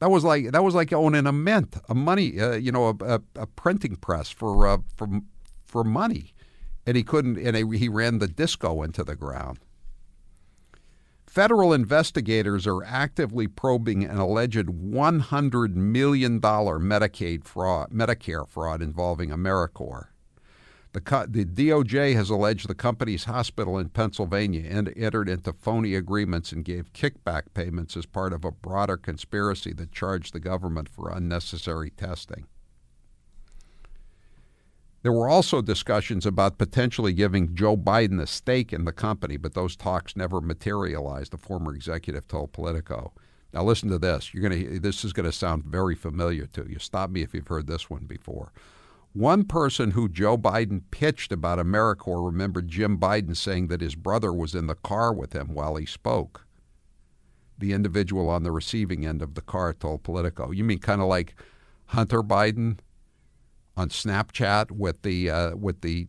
That 0.00 0.10
was 0.10 0.24
like 0.24 0.52
that 0.52 0.62
was 0.62 0.74
like 0.74 0.92
owning 0.92 1.26
a 1.26 1.32
mint, 1.32 1.76
a 1.88 1.94
money, 1.94 2.40
uh, 2.40 2.54
you 2.54 2.70
know, 2.70 2.88
a, 2.88 3.14
a, 3.14 3.20
a, 3.34 3.46
printing 3.46 3.96
press 3.96 4.30
for 4.30 4.66
uh, 4.66 4.78
for 4.96 5.08
for 5.66 5.82
money, 5.82 6.34
and 6.86 6.96
he 6.96 7.02
couldn't, 7.02 7.36
and 7.38 7.74
he 7.74 7.88
ran 7.88 8.18
the 8.18 8.28
disco 8.28 8.82
into 8.82 9.02
the 9.02 9.16
ground. 9.16 9.58
Federal 11.26 11.74
investigators 11.74 12.66
are 12.66 12.82
actively 12.84 13.46
probing 13.46 14.02
an 14.02 14.16
alleged 14.16 14.66
$100 14.66 15.74
million 15.74 16.40
Medicaid 16.40 17.44
fraud, 17.44 17.90
Medicare 17.90 18.48
fraud 18.48 18.80
involving 18.80 19.28
Americore. 19.28 20.06
The, 20.92 21.26
the 21.28 21.44
DOJ 21.44 22.14
has 22.14 22.30
alleged 22.30 22.66
the 22.66 22.74
company's 22.74 23.24
hospital 23.24 23.78
in 23.78 23.90
Pennsylvania 23.90 24.62
entered 24.62 25.28
into 25.28 25.52
phony 25.52 25.94
agreements 25.94 26.50
and 26.50 26.64
gave 26.64 26.92
kickback 26.92 27.42
payments 27.52 27.96
as 27.96 28.06
part 28.06 28.32
of 28.32 28.44
a 28.44 28.52
broader 28.52 28.96
conspiracy 28.96 29.72
that 29.74 29.92
charged 29.92 30.32
the 30.32 30.40
government 30.40 30.88
for 30.88 31.10
unnecessary 31.10 31.90
testing. 31.90 32.46
There 35.02 35.12
were 35.12 35.28
also 35.28 35.62
discussions 35.62 36.26
about 36.26 36.58
potentially 36.58 37.12
giving 37.12 37.54
Joe 37.54 37.76
Biden 37.76 38.20
a 38.20 38.26
stake 38.26 38.72
in 38.72 38.84
the 38.84 38.92
company, 38.92 39.36
but 39.36 39.54
those 39.54 39.76
talks 39.76 40.16
never 40.16 40.40
materialized, 40.40 41.32
the 41.32 41.38
former 41.38 41.74
executive 41.74 42.26
told 42.26 42.52
Politico. 42.52 43.12
Now 43.52 43.62
listen 43.62 43.88
to 43.90 43.98
this. 43.98 44.34
You're 44.34 44.48
going 44.48 44.64
to 44.64 44.80
this 44.80 45.04
is 45.04 45.12
going 45.12 45.24
to 45.24 45.32
sound 45.32 45.64
very 45.64 45.94
familiar 45.94 46.46
to 46.46 46.66
you. 46.68 46.78
Stop 46.78 47.10
me 47.10 47.22
if 47.22 47.32
you've 47.32 47.48
heard 47.48 47.66
this 47.66 47.88
one 47.88 48.04
before. 48.04 48.52
One 49.12 49.44
person 49.44 49.92
who 49.92 50.08
Joe 50.08 50.36
Biden 50.36 50.82
pitched 50.90 51.32
about 51.32 51.58
Americore 51.58 52.24
remembered 52.24 52.68
Jim 52.68 52.98
Biden 52.98 53.36
saying 53.36 53.68
that 53.68 53.80
his 53.80 53.94
brother 53.94 54.32
was 54.32 54.54
in 54.54 54.66
the 54.66 54.74
car 54.74 55.12
with 55.12 55.32
him 55.32 55.54
while 55.54 55.76
he 55.76 55.86
spoke. 55.86 56.46
The 57.58 57.72
individual 57.72 58.28
on 58.28 58.44
the 58.44 58.52
receiving 58.52 59.04
end 59.04 59.22
of 59.22 59.34
the 59.34 59.40
car 59.40 59.72
told 59.72 60.04
Politico. 60.04 60.52
You 60.52 60.62
mean 60.62 60.78
kind 60.78 61.00
of 61.00 61.08
like 61.08 61.34
Hunter 61.86 62.22
Biden 62.22 62.78
on 63.76 63.88
Snapchat 63.88 64.70
with 64.70 65.02
the 65.02 65.30
uh, 65.30 65.56
with 65.56 65.80
the 65.80 66.08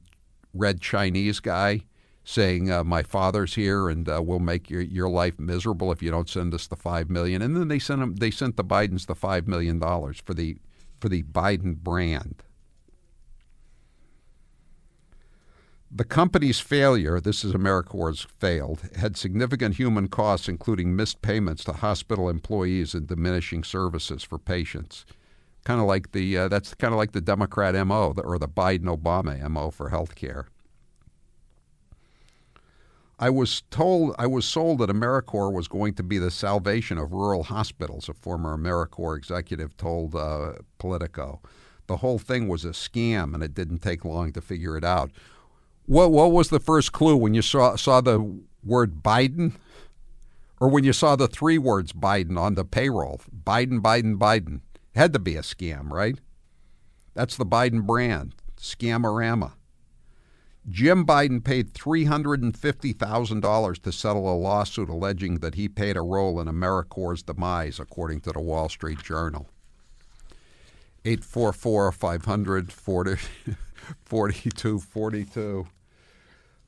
red 0.53 0.81
Chinese 0.81 1.39
guy 1.39 1.85
saying 2.23 2.69
uh, 2.69 2.83
my 2.83 3.01
father's 3.01 3.55
here 3.55 3.89
and 3.89 4.07
uh, 4.07 4.21
we'll 4.23 4.39
make 4.39 4.69
your, 4.69 4.81
your 4.81 5.09
life 5.09 5.39
miserable 5.39 5.91
if 5.91 6.03
you 6.03 6.11
don't 6.11 6.29
send 6.29 6.53
us 6.53 6.67
the 6.67 6.75
five 6.75 7.09
million. 7.09 7.41
And 7.41 7.55
then 7.55 7.69
they 7.69 7.79
sent 7.79 8.01
them 8.01 8.15
they 8.17 8.29
sent 8.29 8.57
the 8.57 8.63
Bidens 8.63 9.07
the 9.07 9.15
five 9.15 9.47
million 9.47 9.79
dollars 9.79 10.21
for 10.23 10.33
the 10.33 10.57
for 10.99 11.09
the 11.09 11.23
Biden 11.23 11.75
brand. 11.77 12.43
The 15.91 16.03
company's 16.03 16.59
failure, 16.59 17.19
this 17.19 17.43
is 17.43 17.53
Americore 17.53 18.15
failed, 18.39 18.81
had 18.95 19.17
significant 19.17 19.75
human 19.75 20.07
costs, 20.07 20.47
including 20.47 20.95
missed 20.95 21.23
payments 21.23 21.63
to 21.63 21.73
hospital 21.73 22.29
employees 22.29 22.93
and 22.93 23.07
diminishing 23.07 23.63
services 23.63 24.23
for 24.23 24.37
patients. 24.37 25.03
Kind 25.63 25.81
of 25.81 25.87
like 25.87 26.11
the 26.11 26.37
uh, 26.37 26.47
that's 26.47 26.75
kind 26.75 26.93
of 26.93 26.99
like 26.99 27.13
the 27.13 27.21
Democrat 27.21 27.73
MO 27.87 28.13
or 28.23 28.37
the 28.37 28.47
Biden 28.47 28.85
Obama 28.85 29.49
MO 29.49 29.71
for 29.71 29.89
health 29.89 30.13
care. 30.13 30.45
I 33.17 33.31
was 33.31 33.63
told 33.71 34.15
I 34.19 34.27
was 34.27 34.45
sold 34.45 34.79
that 34.79 34.89
Americore 34.91 35.51
was 35.51 35.67
going 35.67 35.95
to 35.95 36.03
be 36.03 36.19
the 36.19 36.31
salvation 36.31 36.99
of 36.99 37.11
rural 37.11 37.43
hospitals. 37.43 38.07
A 38.07 38.13
former 38.13 38.55
Americore 38.55 39.17
executive 39.17 39.75
told 39.75 40.15
uh, 40.15 40.53
Politico. 40.77 41.41
The 41.87 41.97
whole 41.97 42.19
thing 42.19 42.47
was 42.47 42.63
a 42.63 42.69
scam, 42.69 43.33
and 43.33 43.41
it 43.41 43.55
didn't 43.55 43.79
take 43.79 44.05
long 44.05 44.31
to 44.33 44.41
figure 44.41 44.77
it 44.77 44.83
out. 44.83 45.11
What 45.89 46.11
what 46.11 46.31
was 46.31 46.49
the 46.49 46.59
first 46.59 46.91
clue 46.91 47.17
when 47.17 47.33
you 47.33 47.41
saw 47.41 47.75
saw 47.75 47.99
the 47.99 48.41
word 48.63 49.01
Biden, 49.01 49.55
or 50.59 50.69
when 50.69 50.83
you 50.83 50.93
saw 50.93 51.15
the 51.15 51.27
three 51.27 51.57
words 51.57 51.93
Biden 51.93 52.37
on 52.37 52.53
the 52.53 52.63
payroll? 52.63 53.19
Biden, 53.35 53.79
Biden, 53.79 54.19
Biden. 54.19 54.61
It 54.93 54.99
had 54.99 55.13
to 55.13 55.19
be 55.19 55.35
a 55.35 55.41
scam, 55.41 55.89
right? 55.89 56.19
That's 57.15 57.35
the 57.35 57.45
Biden 57.45 57.87
brand, 57.87 58.35
scamorama. 58.55 59.53
Jim 60.69 61.07
Biden 61.07 61.43
paid 61.43 61.73
$350,000 61.73 63.81
to 63.81 63.91
settle 63.91 64.31
a 64.31 64.37
lawsuit 64.37 64.89
alleging 64.89 65.39
that 65.39 65.55
he 65.55 65.67
played 65.67 65.97
a 65.97 66.03
role 66.03 66.39
in 66.39 66.47
Americore's 66.47 67.23
demise, 67.23 67.79
according 67.79 68.21
to 68.21 68.31
the 68.31 68.39
Wall 68.39 68.69
Street 68.69 69.01
Journal. 69.01 69.49
844 71.03 71.91
500 71.91 72.71
4242. 72.71 75.67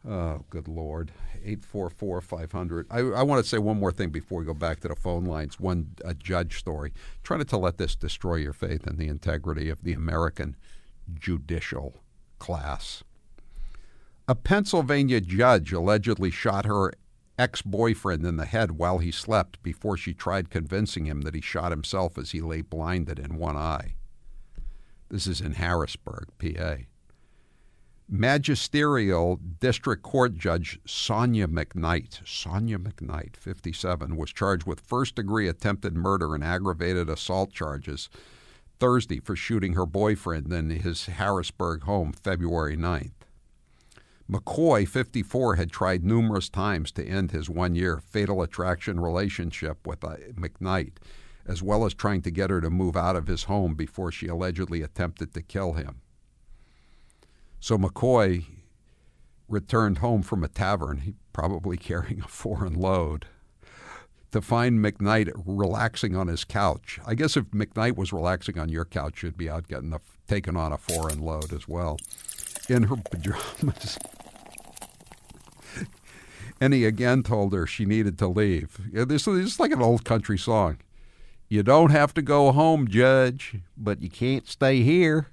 Oh, 0.07 0.43
good 0.49 0.67
Lord. 0.67 1.11
844 1.43 2.21
500. 2.21 2.87
I, 2.89 2.99
I 2.99 3.23
want 3.23 3.43
to 3.43 3.47
say 3.47 3.57
one 3.59 3.79
more 3.79 3.91
thing 3.91 4.09
before 4.09 4.39
we 4.39 4.45
go 4.45 4.53
back 4.53 4.79
to 4.81 4.87
the 4.87 4.95
phone 4.95 5.25
lines. 5.25 5.59
One 5.59 5.95
a 6.03 6.13
judge 6.13 6.57
story. 6.57 6.91
Try 7.23 7.37
not 7.37 7.47
to 7.49 7.57
let 7.57 7.77
this 7.77 7.95
destroy 7.95 8.35
your 8.35 8.53
faith 8.53 8.87
in 8.87 8.97
the 8.97 9.07
integrity 9.07 9.69
of 9.69 9.83
the 9.83 9.93
American 9.93 10.55
judicial 11.13 12.01
class. 12.39 13.03
A 14.27 14.35
Pennsylvania 14.35 15.21
judge 15.21 15.71
allegedly 15.71 16.31
shot 16.31 16.65
her 16.65 16.93
ex 17.37 17.61
boyfriend 17.61 18.25
in 18.25 18.37
the 18.37 18.45
head 18.45 18.71
while 18.73 18.99
he 18.99 19.11
slept 19.11 19.61
before 19.63 19.97
she 19.97 20.13
tried 20.13 20.49
convincing 20.49 21.05
him 21.05 21.21
that 21.21 21.35
he 21.35 21.41
shot 21.41 21.71
himself 21.71 22.17
as 22.17 22.31
he 22.31 22.41
lay 22.41 22.61
blinded 22.61 23.19
in 23.19 23.35
one 23.35 23.57
eye. 23.57 23.95
This 25.09 25.27
is 25.27 25.41
in 25.41 25.53
Harrisburg, 25.53 26.29
PA. 26.39 26.77
Magisterial 28.13 29.39
District 29.61 30.03
Court 30.03 30.37
Judge 30.37 30.77
Sonia 30.85 31.47
McKnight, 31.47 32.19
Sonia 32.27 32.77
McKnight, 32.77 33.37
57, 33.37 34.17
was 34.17 34.33
charged 34.33 34.67
with 34.67 34.81
first 34.81 35.15
degree 35.15 35.47
attempted 35.47 35.95
murder 35.95 36.35
and 36.35 36.43
aggravated 36.43 37.09
assault 37.09 37.53
charges 37.53 38.09
Thursday 38.81 39.21
for 39.21 39.37
shooting 39.37 39.75
her 39.75 39.85
boyfriend 39.85 40.51
in 40.51 40.71
his 40.71 41.05
Harrisburg 41.05 41.83
home 41.83 42.11
February 42.11 42.75
9th. 42.75 43.13
McCoy, 44.29 44.85
54, 44.85 45.55
had 45.55 45.71
tried 45.71 46.03
numerous 46.03 46.49
times 46.49 46.91
to 46.91 47.05
end 47.05 47.31
his 47.31 47.49
one 47.49 47.75
year 47.75 48.01
fatal 48.05 48.41
attraction 48.41 48.99
relationship 48.99 49.87
with 49.87 50.03
uh, 50.03 50.17
McKnight, 50.33 50.97
as 51.47 51.63
well 51.63 51.85
as 51.85 51.93
trying 51.93 52.21
to 52.23 52.31
get 52.31 52.49
her 52.49 52.59
to 52.59 52.69
move 52.69 52.97
out 52.97 53.15
of 53.15 53.27
his 53.27 53.43
home 53.43 53.73
before 53.73 54.11
she 54.11 54.27
allegedly 54.27 54.81
attempted 54.81 55.33
to 55.33 55.41
kill 55.41 55.73
him. 55.73 56.01
So 57.61 57.77
McCoy 57.77 58.43
returned 59.47 59.99
home 59.99 60.23
from 60.23 60.43
a 60.43 60.47
tavern, 60.47 61.15
probably 61.31 61.77
carrying 61.89 62.21
a 62.21 62.27
foreign 62.27 62.73
load, 62.73 63.27
to 64.31 64.41
find 64.41 64.83
McKnight 64.83 65.31
relaxing 65.45 66.15
on 66.15 66.27
his 66.27 66.43
couch. 66.43 66.99
I 67.05 67.13
guess 67.13 67.37
if 67.37 67.45
McKnight 67.51 67.95
was 67.95 68.11
relaxing 68.11 68.57
on 68.57 68.69
your 68.69 68.85
couch, 68.85 69.21
you'd 69.21 69.37
be 69.37 69.49
out 69.49 69.67
getting 69.67 69.93
a, 69.93 69.99
taking 70.27 70.57
on 70.57 70.73
a 70.73 70.77
foreign 70.77 71.19
load 71.19 71.53
as 71.53 71.67
well. 71.67 71.97
In 72.67 72.83
her 72.83 72.95
pajamas. 73.11 73.99
and 76.59 76.73
he 76.73 76.85
again 76.85 77.21
told 77.21 77.53
her 77.53 77.67
she 77.67 77.85
needed 77.85 78.17
to 78.17 78.27
leave. 78.27 78.79
This 78.91 79.27
is 79.27 79.59
like 79.59 79.71
an 79.71 79.83
old 79.83 80.03
country 80.03 80.37
song. 80.37 80.79
You 81.47 81.61
don't 81.61 81.91
have 81.91 82.13
to 82.15 82.23
go 82.23 82.51
home, 82.53 82.87
Judge, 82.87 83.57
but 83.77 84.01
you 84.01 84.09
can't 84.09 84.47
stay 84.47 84.81
here. 84.81 85.27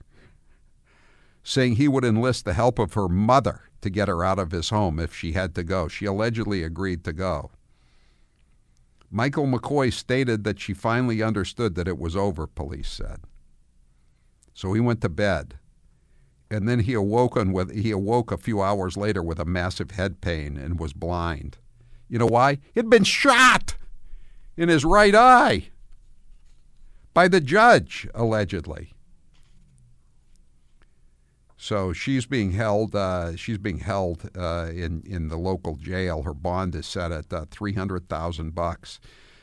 Saying 1.49 1.77
he 1.77 1.89
would 1.89 2.05
enlist 2.05 2.45
the 2.45 2.53
help 2.53 2.79
of 2.79 2.93
her 2.93 3.09
mother 3.09 3.63
to 3.81 3.89
get 3.89 4.07
her 4.07 4.23
out 4.23 4.39
of 4.39 4.51
his 4.51 4.69
home 4.69 5.01
if 5.01 5.15
she 5.15 5.33
had 5.33 5.55
to 5.55 5.65
go. 5.65 5.89
She 5.89 6.05
allegedly 6.05 6.63
agreed 6.63 7.05
to 7.05 7.13
go. 7.15 7.51
Michael 9.11 9.47
McCoy 9.47 9.91
stated 9.91 10.45
that 10.45 10.61
she 10.61 10.75
finally 10.75 11.23
understood 11.23 11.75
that 11.75 11.89
it 11.89 11.97
was 11.97 12.15
over, 12.15 12.47
police 12.47 12.91
said. 12.91 13.21
So 14.53 14.75
he 14.75 14.81
went 14.81 15.01
to 15.01 15.09
bed. 15.09 15.59
And 16.51 16.69
then 16.69 16.81
he 16.81 16.93
awoke 16.93 17.37
with 17.37 17.75
he 17.75 17.93
awoke 17.93 18.31
a 18.31 18.37
few 18.37 18.61
hours 18.61 18.99
later 18.99 19.23
with 19.23 19.41
a 19.41 19.47
massive 19.47 19.93
head 19.93 20.21
pain 20.21 20.59
and 20.59 20.79
was 20.79 20.93
blind. 20.93 21.57
You 22.11 22.19
know 22.19 22.27
why? 22.27 22.59
He'd 22.75 22.91
been 22.91 23.05
shot 23.05 23.75
in 24.55 24.69
his 24.69 24.85
right 24.85 25.15
eye 25.15 25.71
by 27.15 27.27
the 27.27 27.41
judge, 27.41 28.07
allegedly. 28.15 28.93
So 31.61 31.93
she's 31.93 32.25
being 32.25 32.53
held. 32.53 32.95
Uh, 32.95 33.35
she's 33.35 33.59
being 33.59 33.81
held 33.81 34.31
uh, 34.39 34.71
in 34.73 35.03
in 35.05 35.29
the 35.29 35.37
local 35.37 35.75
jail. 35.75 36.23
Her 36.23 36.33
bond 36.33 36.75
is 36.77 36.87
set 36.87 37.11
at 37.11 37.33
uh, 37.33 37.47
three 37.51 37.75
hundred 37.75 38.09
thousand 38.09 38.55
bucks. 38.55 39.01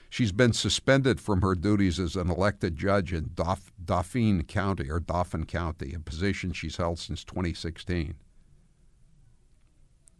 She's 0.09 0.31
been 0.31 0.53
suspended 0.53 1.19
from 1.19 1.41
her 1.41 1.55
duties 1.55 1.99
as 1.99 2.15
an 2.15 2.29
elected 2.29 2.77
judge 2.77 3.11
in 3.11 3.31
Dauph- 3.35 3.73
Dauphine 3.83 4.43
County 4.43 4.89
or 4.89 5.01
Dauphin 5.01 5.45
County, 5.45 5.93
a 5.93 5.99
position 5.99 6.53
she's 6.53 6.77
held 6.77 6.99
since 6.99 7.25
2016. 7.25 8.15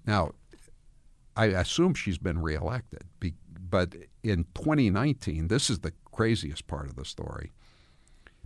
Now, 0.06 0.32
I 1.38 1.46
assume 1.46 1.94
she's 1.94 2.18
been 2.18 2.42
reelected, 2.42 3.06
but 3.70 3.96
in 4.22 4.44
2019, 4.56 5.48
this 5.48 5.70
is 5.70 5.80
the 5.80 5.94
craziest 6.12 6.68
part 6.68 6.88
of 6.88 6.98
the 6.98 7.06
story. 7.06 7.54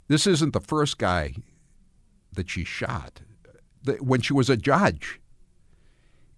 This 0.08 0.28
isn't 0.28 0.54
the 0.54 0.62
first 0.62 1.00
guy 1.00 1.34
that 2.34 2.48
she 2.48 2.64
shot 2.64 3.22
when 4.00 4.22
she 4.22 4.34
was 4.34 4.50
a 4.50 4.58
judge. 4.58 5.20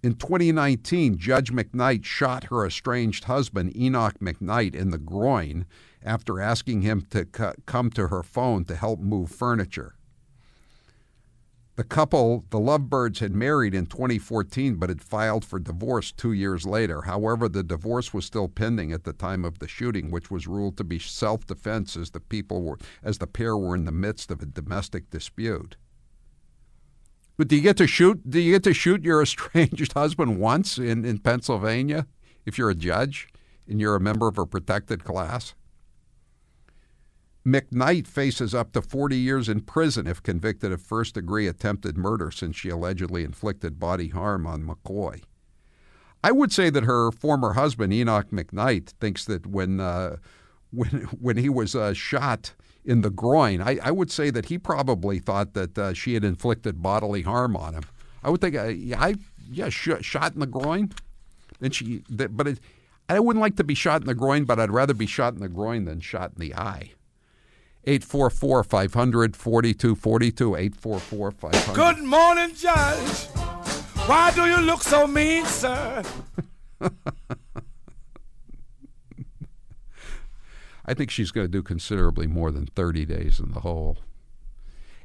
In 0.03 0.15
2019, 0.15 1.19
Judge 1.19 1.51
McKnight 1.51 2.03
shot 2.03 2.45
her 2.45 2.65
estranged 2.65 3.25
husband, 3.25 3.77
Enoch 3.77 4.15
McKnight, 4.19 4.73
in 4.73 4.89
the 4.89 4.97
groin 4.97 5.67
after 6.03 6.39
asking 6.39 6.81
him 6.81 7.05
to 7.11 7.25
come 7.25 7.91
to 7.91 8.07
her 8.07 8.23
phone 8.23 8.65
to 8.65 8.75
help 8.75 8.99
move 8.99 9.29
furniture. 9.29 9.93
The 11.75 11.83
couple, 11.83 12.45
the 12.49 12.59
Lovebirds, 12.59 13.19
had 13.19 13.33
married 13.33 13.73
in 13.73 13.85
2014 13.85 14.75
but 14.75 14.89
had 14.89 15.01
filed 15.01 15.45
for 15.45 15.57
divorce 15.59 16.11
two 16.11 16.33
years 16.33 16.65
later. 16.65 17.03
However, 17.03 17.47
the 17.47 17.63
divorce 17.63 18.13
was 18.13 18.25
still 18.25 18.47
pending 18.47 18.91
at 18.91 19.03
the 19.03 19.13
time 19.13 19.45
of 19.45 19.59
the 19.59 19.67
shooting, 19.67 20.11
which 20.11 20.29
was 20.29 20.47
ruled 20.47 20.77
to 20.77 20.83
be 20.83 20.99
self-defense 20.99 21.95
as 21.95 22.09
the 22.09 22.19
people 22.19 22.61
were, 22.63 22.77
as 23.03 23.19
the 23.19 23.27
pair 23.27 23.55
were 23.55 23.75
in 23.75 23.85
the 23.85 23.91
midst 23.91 24.31
of 24.31 24.41
a 24.41 24.45
domestic 24.47 25.09
dispute. 25.11 25.77
But 27.37 27.47
do 27.47 27.55
you 27.55 27.61
get 27.61 27.77
to 27.77 27.87
shoot? 27.87 28.29
Do 28.29 28.39
you 28.39 28.53
get 28.53 28.63
to 28.63 28.73
shoot 28.73 29.03
your 29.03 29.21
estranged 29.23 29.93
husband 29.93 30.39
once 30.39 30.77
in, 30.77 31.05
in 31.05 31.19
Pennsylvania 31.19 32.07
if 32.45 32.57
you're 32.57 32.69
a 32.69 32.75
judge 32.75 33.27
and 33.67 33.79
you're 33.79 33.95
a 33.95 34.01
member 34.01 34.27
of 34.27 34.37
a 34.37 34.45
protected 34.45 35.03
class? 35.03 35.53
McKnight 37.45 38.05
faces 38.05 38.53
up 38.53 38.71
to 38.73 38.81
40 38.81 39.17
years 39.17 39.49
in 39.49 39.61
prison 39.61 40.05
if 40.05 40.21
convicted 40.21 40.71
of 40.71 40.81
first 40.81 41.15
degree 41.15 41.47
attempted 41.47 41.97
murder 41.97 42.29
since 42.29 42.55
she 42.55 42.69
allegedly 42.69 43.23
inflicted 43.23 43.79
body 43.79 44.09
harm 44.09 44.45
on 44.45 44.63
McCoy. 44.63 45.23
I 46.23 46.31
would 46.31 46.51
say 46.51 46.69
that 46.69 46.83
her 46.83 47.11
former 47.11 47.53
husband, 47.53 47.93
Enoch 47.93 48.29
McKnight, 48.29 48.89
thinks 48.99 49.25
that 49.25 49.47
when, 49.47 49.79
uh, 49.79 50.17
when, 50.71 50.89
when 51.19 51.37
he 51.37 51.49
was 51.49 51.75
uh, 51.75 51.93
shot 51.93 52.53
in 52.83 53.01
the 53.01 53.09
groin. 53.09 53.61
I, 53.61 53.79
I 53.83 53.91
would 53.91 54.11
say 54.11 54.29
that 54.31 54.45
he 54.45 54.57
probably 54.57 55.19
thought 55.19 55.53
that 55.53 55.77
uh, 55.77 55.93
she 55.93 56.13
had 56.13 56.23
inflicted 56.23 56.81
bodily 56.81 57.21
harm 57.21 57.55
on 57.55 57.73
him. 57.73 57.83
I 58.23 58.29
would 58.29 58.41
think, 58.41 58.55
uh, 58.55 58.65
yeah, 58.65 59.01
I 59.01 59.15
yeah, 59.51 59.69
sh- 59.69 60.01
shot 60.01 60.33
in 60.33 60.39
the 60.39 60.47
groin. 60.47 60.91
Then 61.59 61.71
she, 61.71 62.03
that, 62.09 62.35
but 62.35 62.47
it, 62.47 62.59
I 63.09 63.19
wouldn't 63.19 63.41
like 63.41 63.57
to 63.57 63.63
be 63.63 63.75
shot 63.75 64.01
in 64.01 64.07
the 64.07 64.15
groin, 64.15 64.45
but 64.45 64.59
I'd 64.59 64.71
rather 64.71 64.93
be 64.93 65.05
shot 65.05 65.33
in 65.33 65.39
the 65.39 65.49
groin 65.49 65.85
than 65.85 65.99
shot 65.99 66.31
in 66.35 66.39
the 66.39 66.55
eye. 66.55 66.91
844 67.83 68.63
500 68.63 69.35
4242 69.35 70.55
844 70.55 71.31
500. 71.31 71.75
Good 71.75 72.03
morning, 72.03 72.55
Judge. 72.55 73.25
Why 74.05 74.31
do 74.35 74.45
you 74.45 74.57
look 74.57 74.83
so 74.83 75.07
mean, 75.07 75.45
sir? 75.45 76.03
I 80.91 80.93
think 80.93 81.09
she's 81.09 81.31
going 81.31 81.45
to 81.45 81.51
do 81.51 81.63
considerably 81.63 82.27
more 82.27 82.51
than 82.51 82.65
30 82.65 83.05
days 83.05 83.39
in 83.39 83.53
the 83.53 83.61
hole. 83.61 83.99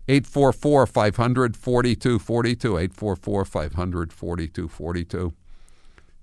844 0.09 0.85
500 0.85 1.57
4242. 1.57 2.77
844 2.77 3.44
500 3.44 4.12
4242. 4.12 5.33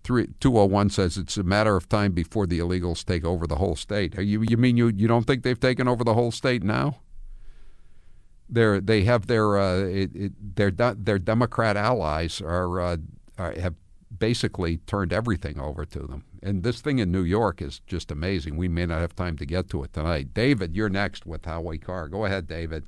201 0.03 0.89
says 0.89 1.17
it's 1.17 1.37
a 1.37 1.43
matter 1.43 1.77
of 1.77 1.87
time 1.87 2.11
before 2.11 2.45
the 2.45 2.59
illegals 2.59 3.05
take 3.05 3.23
over 3.23 3.47
the 3.47 3.55
whole 3.55 3.77
state. 3.77 4.19
You, 4.19 4.43
you 4.45 4.57
mean 4.57 4.75
you, 4.75 4.89
you 4.89 5.07
don't 5.07 5.25
think 5.25 5.43
they've 5.43 5.57
taken 5.57 5.87
over 5.87 6.03
the 6.03 6.13
whole 6.13 6.31
state 6.31 6.61
now? 6.61 6.97
They're, 8.49 8.81
they 8.81 9.03
have 9.05 9.27
their 9.27 9.57
uh, 9.57 9.77
it, 9.77 10.13
it, 10.13 10.55
their 10.57 10.71
their 10.71 11.19
Democrat 11.19 11.77
allies 11.77 12.41
are, 12.41 12.81
uh, 12.81 12.97
are 13.37 13.53
have 13.57 13.75
basically 14.23 14.77
turned 14.77 15.11
everything 15.11 15.59
over 15.59 15.83
to 15.83 15.99
them. 15.99 16.23
And 16.41 16.63
this 16.63 16.79
thing 16.79 16.99
in 16.99 17.11
New 17.11 17.23
York 17.23 17.61
is 17.61 17.81
just 17.85 18.09
amazing. 18.09 18.55
We 18.55 18.69
may 18.69 18.85
not 18.85 19.01
have 19.01 19.13
time 19.13 19.35
to 19.35 19.45
get 19.45 19.69
to 19.71 19.83
it 19.83 19.91
tonight. 19.91 20.33
David, 20.33 20.77
you're 20.77 20.87
next 20.87 21.25
with 21.25 21.43
Howie 21.43 21.77
Carr. 21.77 22.07
Go 22.07 22.23
ahead, 22.23 22.47
David. 22.47 22.85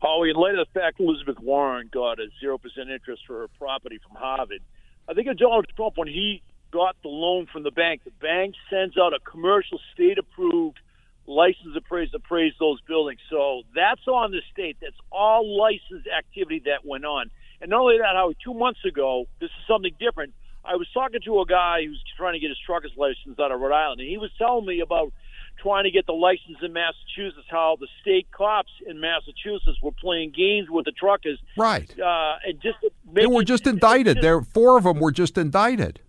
Howie, 0.00 0.30
in 0.30 0.36
light 0.36 0.54
of 0.54 0.66
the 0.66 0.80
fact 0.80 1.00
Elizabeth 1.00 1.38
Warren 1.38 1.90
got 1.92 2.18
a 2.18 2.28
0% 2.42 2.58
interest 2.90 3.24
for 3.26 3.40
her 3.40 3.48
property 3.58 4.00
from 4.02 4.16
Harvard, 4.16 4.62
I 5.06 5.12
think 5.12 5.28
Donald 5.36 5.66
Trump 5.76 5.98
when 5.98 6.08
he 6.08 6.40
got 6.70 6.96
the 7.02 7.10
loan 7.10 7.46
from 7.52 7.62
the 7.62 7.70
bank. 7.70 8.04
The 8.04 8.10
bank 8.22 8.54
sends 8.70 8.96
out 8.96 9.12
a 9.12 9.18
commercial 9.18 9.78
state 9.92 10.16
approved 10.16 10.78
license 11.26 11.76
appraise 11.76 12.08
appraise 12.14 12.54
those 12.58 12.80
buildings. 12.80 13.20
So 13.28 13.64
that's 13.74 14.08
on 14.08 14.30
the 14.30 14.40
state. 14.50 14.78
That's 14.80 14.96
all 15.10 15.58
license 15.60 16.06
activity 16.06 16.62
that 16.64 16.86
went 16.86 17.04
on. 17.04 17.30
And 17.62 17.70
not 17.70 17.80
only 17.80 17.98
that, 17.98 18.14
how 18.14 18.32
two 18.44 18.54
months 18.54 18.80
ago, 18.84 19.26
this 19.40 19.46
is 19.46 19.66
something 19.68 19.92
different. 20.00 20.34
I 20.64 20.74
was 20.76 20.88
talking 20.92 21.20
to 21.24 21.40
a 21.40 21.46
guy 21.46 21.84
who's 21.86 22.02
trying 22.16 22.34
to 22.34 22.40
get 22.40 22.48
his 22.48 22.58
trucker's 22.66 22.92
license 22.96 23.38
out 23.38 23.50
of 23.52 23.60
Rhode 23.60 23.72
Island, 23.72 24.00
and 24.00 24.10
he 24.10 24.18
was 24.18 24.30
telling 24.36 24.66
me 24.66 24.80
about 24.80 25.12
trying 25.60 25.84
to 25.84 25.90
get 25.90 26.06
the 26.06 26.12
license 26.12 26.58
in 26.62 26.72
Massachusetts, 26.72 27.46
how 27.48 27.76
the 27.78 27.86
state 28.00 28.26
cops 28.32 28.70
in 28.86 29.00
Massachusetts 29.00 29.78
were 29.80 29.92
playing 29.92 30.32
games 30.36 30.68
with 30.70 30.84
the 30.84 30.92
truckers. 30.92 31.38
Right. 31.56 31.88
Uh, 31.98 32.34
and 32.44 32.60
just 32.60 32.78
they 33.12 33.26
were 33.26 33.44
just 33.44 33.66
indicted. 33.66 34.20
There, 34.20 34.42
four 34.42 34.76
of 34.76 34.84
them 34.84 34.98
were 34.98 35.12
just 35.12 35.38
indicted. 35.38 36.00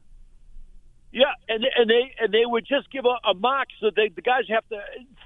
Yeah, 1.11 1.25
and 1.47 1.63
and 1.77 1.87
they 1.87 2.15
and 2.19 2.33
they 2.33 2.45
would 2.45 2.65
just 2.65 2.91
give 2.91 3.05
a, 3.05 3.29
a 3.29 3.35
mock 3.35 3.67
so 3.79 3.91
they, 3.95 4.09
the 4.09 4.23
guys 4.23 4.45
have 4.49 4.67
to 4.69 4.79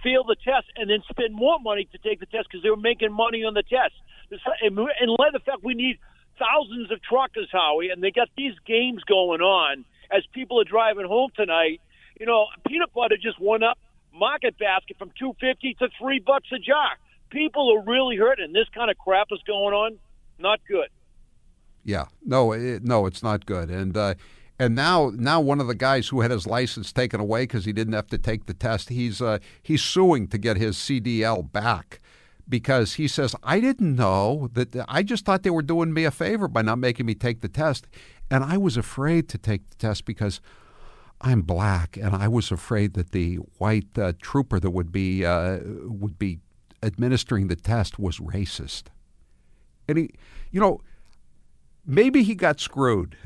fail 0.03 0.25
the 0.25 0.35
test 0.35 0.67
and 0.75 0.89
then 0.89 0.99
spend 1.09 1.33
more 1.33 1.59
money 1.59 1.87
to 1.93 1.97
take 1.97 2.19
the 2.19 2.25
test 2.25 2.47
because 2.51 2.63
they 2.63 2.69
were 2.69 2.75
making 2.75 3.13
money 3.13 3.45
on 3.45 3.53
the 3.53 3.63
test. 3.63 3.93
And 4.29 4.77
in 4.77 5.07
light 5.07 5.33
of 5.33 5.41
the 5.41 5.45
fact 5.45 5.63
we 5.63 5.73
need 5.73 5.99
thousands 6.39 6.91
of 6.91 7.01
truckers, 7.01 7.49
Howie, 7.51 7.89
and 7.89 8.01
they 8.01 8.11
got 8.11 8.29
these 8.37 8.53
games 8.65 9.03
going 9.03 9.41
on 9.41 9.85
as 10.11 10.23
people 10.33 10.59
are 10.61 10.65
driving 10.65 11.05
home 11.05 11.31
tonight. 11.35 11.81
You 12.19 12.25
know, 12.25 12.47
peanut 12.67 12.93
butter 12.93 13.17
just 13.21 13.39
went 13.39 13.63
up 13.63 13.77
market 14.13 14.57
basket 14.57 14.97
from 14.97 15.11
two 15.19 15.33
fifty 15.39 15.75
to 15.75 15.89
three 15.99 16.19
bucks 16.19 16.47
a 16.51 16.59
jar. 16.59 16.91
People 17.29 17.73
are 17.75 17.83
really 17.83 18.15
hurting. 18.15 18.45
and 18.45 18.55
This 18.55 18.67
kind 18.73 18.89
of 18.89 18.97
crap 18.97 19.27
is 19.31 19.39
going 19.45 19.73
on. 19.73 19.99
Not 20.39 20.59
good. 20.67 20.87
Yeah, 21.83 22.05
no, 22.25 22.51
it, 22.51 22.83
no, 22.83 23.05
it's 23.05 23.23
not 23.23 23.45
good. 23.45 23.69
And 23.69 23.95
uh, 23.95 24.15
and 24.59 24.75
now 24.75 25.11
now 25.15 25.39
one 25.39 25.59
of 25.59 25.67
the 25.67 25.75
guys 25.75 26.09
who 26.09 26.21
had 26.21 26.31
his 26.31 26.47
license 26.47 26.91
taken 26.91 27.19
away 27.19 27.43
because 27.43 27.65
he 27.65 27.73
didn't 27.73 27.93
have 27.93 28.07
to 28.07 28.17
take 28.17 28.45
the 28.45 28.53
test, 28.53 28.89
he's 28.89 29.21
uh, 29.21 29.39
he's 29.61 29.83
suing 29.83 30.27
to 30.29 30.37
get 30.37 30.57
his 30.57 30.77
CDL 30.77 31.51
back 31.51 31.99
because 32.49 32.93
he 32.93 33.07
says 33.07 33.35
I 33.43 33.59
didn't 33.59 33.95
know 33.95 34.49
that 34.53 34.75
I 34.87 35.03
just 35.03 35.25
thought 35.25 35.43
they 35.43 35.49
were 35.49 35.61
doing 35.61 35.93
me 35.93 36.05
a 36.05 36.11
favor 36.11 36.47
by 36.47 36.61
not 36.61 36.79
making 36.79 37.05
me 37.05 37.15
take 37.15 37.41
the 37.41 37.49
test, 37.49 37.87
and 38.29 38.43
I 38.43 38.57
was 38.57 38.77
afraid 38.77 39.29
to 39.29 39.37
take 39.37 39.69
the 39.69 39.75
test 39.75 40.05
because 40.05 40.41
I'm 41.21 41.41
black, 41.41 41.97
and 41.97 42.15
I 42.15 42.27
was 42.27 42.51
afraid 42.51 42.93
that 42.93 43.11
the 43.11 43.35
white 43.57 43.97
uh, 43.97 44.13
trooper 44.21 44.59
that 44.59 44.71
would 44.71 44.91
be 44.91 45.25
uh, 45.25 45.59
would 45.85 46.19
be 46.19 46.39
administering 46.83 47.47
the 47.47 47.55
test 47.55 47.97
was 47.97 48.19
racist. 48.19 48.83
And 49.87 49.97
he, 49.97 50.11
you 50.51 50.59
know, 50.59 50.81
maybe 51.85 52.23
he 52.23 52.35
got 52.35 52.59
screwed 52.59 53.17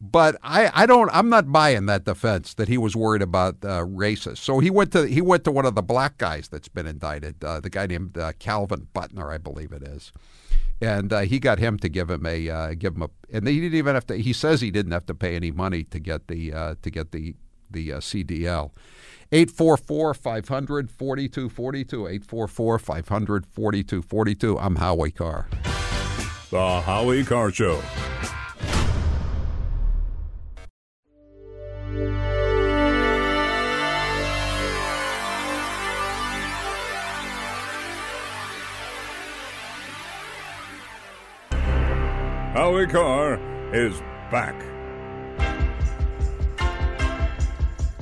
but 0.00 0.36
I, 0.42 0.70
I 0.72 0.86
don't 0.86 1.10
I'm 1.12 1.28
not 1.28 1.52
buying 1.52 1.86
that 1.86 2.04
defense 2.04 2.54
that 2.54 2.68
he 2.68 2.78
was 2.78 2.96
worried 2.96 3.22
about 3.22 3.56
uh, 3.62 3.84
racist. 3.84 4.38
So 4.38 4.58
he 4.58 4.70
went 4.70 4.92
to 4.92 5.06
he 5.06 5.20
went 5.20 5.44
to 5.44 5.50
one 5.50 5.66
of 5.66 5.74
the 5.74 5.82
black 5.82 6.16
guys 6.18 6.48
that's 6.48 6.68
been 6.68 6.86
indicted, 6.86 7.44
uh, 7.44 7.60
the 7.60 7.70
guy 7.70 7.86
named 7.86 8.16
uh, 8.16 8.32
Calvin 8.38 8.88
Butner, 8.94 9.32
I 9.32 9.38
believe 9.38 9.72
it 9.72 9.82
is, 9.82 10.12
and 10.80 11.12
uh, 11.12 11.20
he 11.20 11.38
got 11.38 11.58
him 11.58 11.78
to 11.78 11.88
give 11.88 12.08
him 12.08 12.24
a 12.24 12.48
uh, 12.48 12.74
give 12.74 12.94
him 12.96 13.02
a 13.02 13.10
and 13.30 13.46
he 13.46 13.60
didn't 13.60 13.76
even 13.76 13.94
have 13.94 14.06
to. 14.06 14.16
He 14.16 14.32
says 14.32 14.60
he 14.62 14.70
didn't 14.70 14.92
have 14.92 15.06
to 15.06 15.14
pay 15.14 15.36
any 15.36 15.50
money 15.50 15.84
to 15.84 15.98
get 15.98 16.28
the 16.28 16.52
uh, 16.52 16.74
to 16.82 16.90
get 16.90 17.12
the 17.12 17.34
the 17.70 17.90
CDL. 17.90 18.70
844 19.32 20.14
500 20.14 20.90
4242. 20.90 22.08
844 22.08 22.78
500 22.80 23.46
4242. 23.46 24.58
I'm 24.58 24.76
Howie 24.76 25.12
Carr. 25.12 25.48
The 26.50 26.80
Howie 26.80 27.22
Carr 27.22 27.52
Show. 27.52 27.80
Howie 42.60 42.86
Carr 42.86 43.40
is 43.74 43.98
back. 44.30 44.54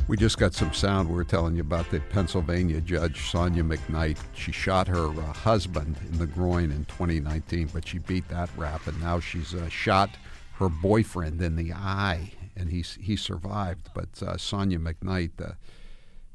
We 0.09 0.17
just 0.17 0.37
got 0.37 0.53
some 0.53 0.73
sound. 0.73 1.09
We 1.09 1.15
were 1.15 1.23
telling 1.23 1.55
you 1.55 1.61
about 1.61 1.89
the 1.93 2.01
Pennsylvania 2.01 2.81
judge, 2.81 3.31
Sonya 3.31 3.63
McKnight. 3.63 4.19
She 4.35 4.51
shot 4.51 4.89
her 4.89 5.11
uh, 5.11 5.33
husband 5.33 5.97
in 6.11 6.19
the 6.19 6.27
groin 6.27 6.73
in 6.73 6.87
2019, 6.87 7.71
but 7.73 7.87
she 7.87 7.99
beat 7.99 8.29
that 8.31 8.51
rap, 8.57 8.85
and 8.89 9.01
now 9.01 9.21
she's 9.21 9.55
uh, 9.55 9.69
shot 9.69 10.11
her 10.55 10.69
boyfriend 10.69 11.41
in 11.41 11.55
the 11.55 11.73
eye, 11.73 12.33
and 12.57 12.69
he 12.69 12.81
he 13.01 13.15
survived. 13.15 13.91
But 13.95 14.21
uh, 14.21 14.39
Sonya 14.39 14.81
McKnight, 14.81 15.41
uh, 15.41 15.53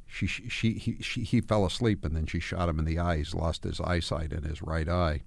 she, 0.08 0.28
she, 0.28 0.76
he, 0.76 0.96
she, 1.02 1.24
he 1.26 1.42
fell 1.42 1.66
asleep, 1.66 2.06
and 2.06 2.16
then 2.16 2.28
she 2.28 2.40
shot 2.40 2.70
him 2.70 2.80
in 2.80 2.86
the 2.86 3.00
eye. 3.00 3.18
He's 3.18 3.36
lost 3.36 3.66
his 3.66 3.82
eyesight 3.82 4.32
in 4.32 4.44
his 4.44 4.62
right 4.62 4.88
eye. 4.88 5.24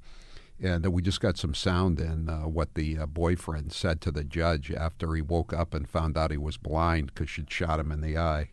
And 0.62 0.87
we 0.87 1.03
just 1.03 1.21
got 1.21 1.37
some 1.37 1.55
sound 1.55 2.01
in 2.01 2.31
uh, 2.31 2.42
what 2.49 2.75
the 2.75 2.99
uh, 2.99 3.07
boyfriend 3.07 3.73
said 3.73 4.01
to 4.03 4.11
the 4.11 4.25
judge 4.25 4.73
after 4.73 5.14
he 5.14 5.21
woke 5.21 5.53
up 5.53 5.75
and 5.75 5.88
found 5.88 6.16
out 6.16 6.31
he 6.31 6.38
was 6.38 6.57
blind 6.57 7.12
because 7.14 7.29
she'd 7.29 7.51
shot 7.51 7.79
him 7.79 7.92
in 7.92 8.01
the 8.01 8.16
eye. 8.16 8.51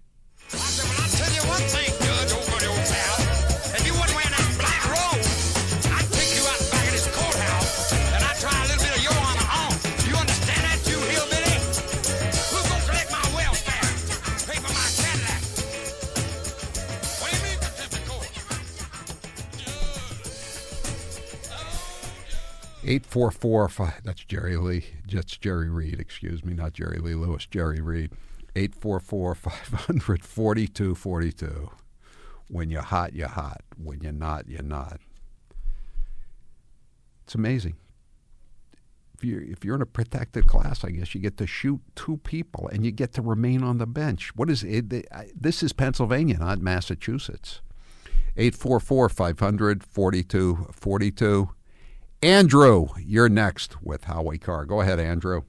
Eight 22.85 23.05
four 23.05 23.31
four 23.31 23.67
five. 23.69 24.01
That's 24.03 24.25
Jerry 24.25 24.57
Lee. 24.57 24.85
That's 25.11 25.37
Jerry 25.37 25.69
Reed. 25.69 25.99
Excuse 25.99 26.43
me, 26.43 26.53
not 26.53 26.73
Jerry 26.73 26.97
Lee 26.97 27.15
Lewis. 27.15 27.45
Jerry 27.45 27.79
Reed. 27.79 28.11
844 28.55 29.35
500 29.35 30.23
4242 30.23 31.71
When 32.49 32.69
you're 32.69 32.81
hot, 32.81 33.13
you're 33.13 33.27
hot. 33.27 33.61
When 33.81 34.01
you're 34.01 34.11
not, 34.11 34.47
you're 34.47 34.61
not. 34.61 34.99
It's 37.23 37.33
amazing. 37.35 37.75
If 39.15 39.23
you're 39.23 39.41
if 39.41 39.63
you're 39.63 39.75
in 39.75 39.81
a 39.81 39.87
protected 39.87 40.47
class, 40.47 40.83
I 40.83 40.91
guess 40.91 41.15
you 41.15 41.21
get 41.21 41.37
to 41.37 41.47
shoot 41.47 41.79
two 41.95 42.17
people 42.17 42.67
and 42.67 42.85
you 42.85 42.91
get 42.91 43.13
to 43.13 43.21
remain 43.21 43.63
on 43.63 43.77
the 43.77 43.87
bench. 43.87 44.35
What 44.35 44.49
is 44.49 44.63
it? 44.63 44.89
This 45.39 45.63
is 45.63 45.71
Pennsylvania, 45.71 46.37
not 46.37 46.59
Massachusetts. 46.59 47.61
844 48.35 49.09
500 49.09 49.83
4242. 49.83 51.49
Andrew, 52.23 52.87
you're 52.97 53.27
next 53.27 53.83
with 53.83 54.05
Howie 54.05 54.37
Carr. 54.37 54.65
Go 54.65 54.79
ahead, 54.79 54.97
Andrew. 54.97 55.41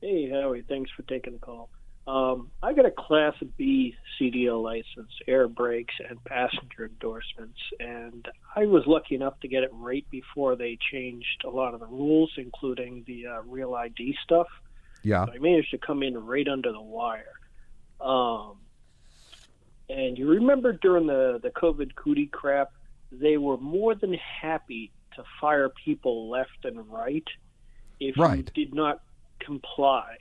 Hey, 0.00 0.30
Howie. 0.30 0.62
Thanks 0.68 0.88
for 0.92 1.02
taking 1.02 1.32
the 1.32 1.38
call. 1.40 1.68
Um, 2.06 2.52
I 2.62 2.72
got 2.72 2.86
a 2.86 2.92
Class 2.92 3.34
B 3.56 3.96
CDL 4.20 4.62
license, 4.62 5.10
air 5.26 5.48
brakes, 5.48 5.94
and 6.08 6.22
passenger 6.22 6.86
endorsements, 6.86 7.58
and 7.80 8.28
I 8.54 8.66
was 8.66 8.84
lucky 8.86 9.16
enough 9.16 9.40
to 9.40 9.48
get 9.48 9.64
it 9.64 9.70
right 9.72 10.06
before 10.10 10.54
they 10.54 10.78
changed 10.92 11.42
a 11.44 11.50
lot 11.50 11.74
of 11.74 11.80
the 11.80 11.86
rules, 11.86 12.30
including 12.36 13.02
the 13.08 13.26
uh, 13.26 13.42
real 13.42 13.74
ID 13.74 14.16
stuff. 14.22 14.46
Yeah, 15.02 15.26
so 15.26 15.32
I 15.32 15.38
managed 15.38 15.72
to 15.72 15.78
come 15.78 16.04
in 16.04 16.16
right 16.16 16.46
under 16.46 16.70
the 16.70 16.80
wire. 16.80 17.40
Um, 18.00 18.58
and 19.88 20.16
you 20.16 20.28
remember 20.28 20.72
during 20.74 21.08
the 21.08 21.40
the 21.42 21.50
COVID 21.50 21.96
cootie 21.96 22.26
crap, 22.26 22.70
they 23.10 23.38
were 23.38 23.56
more 23.56 23.96
than 23.96 24.14
happy 24.14 24.92
to 25.16 25.24
fire 25.40 25.68
people 25.84 26.30
left 26.30 26.64
and 26.64 26.90
right 26.90 27.26
if 28.00 28.16
right. 28.18 28.50
you 28.56 28.64
did 28.64 28.74
not 28.74 29.02
comply. 29.40 30.16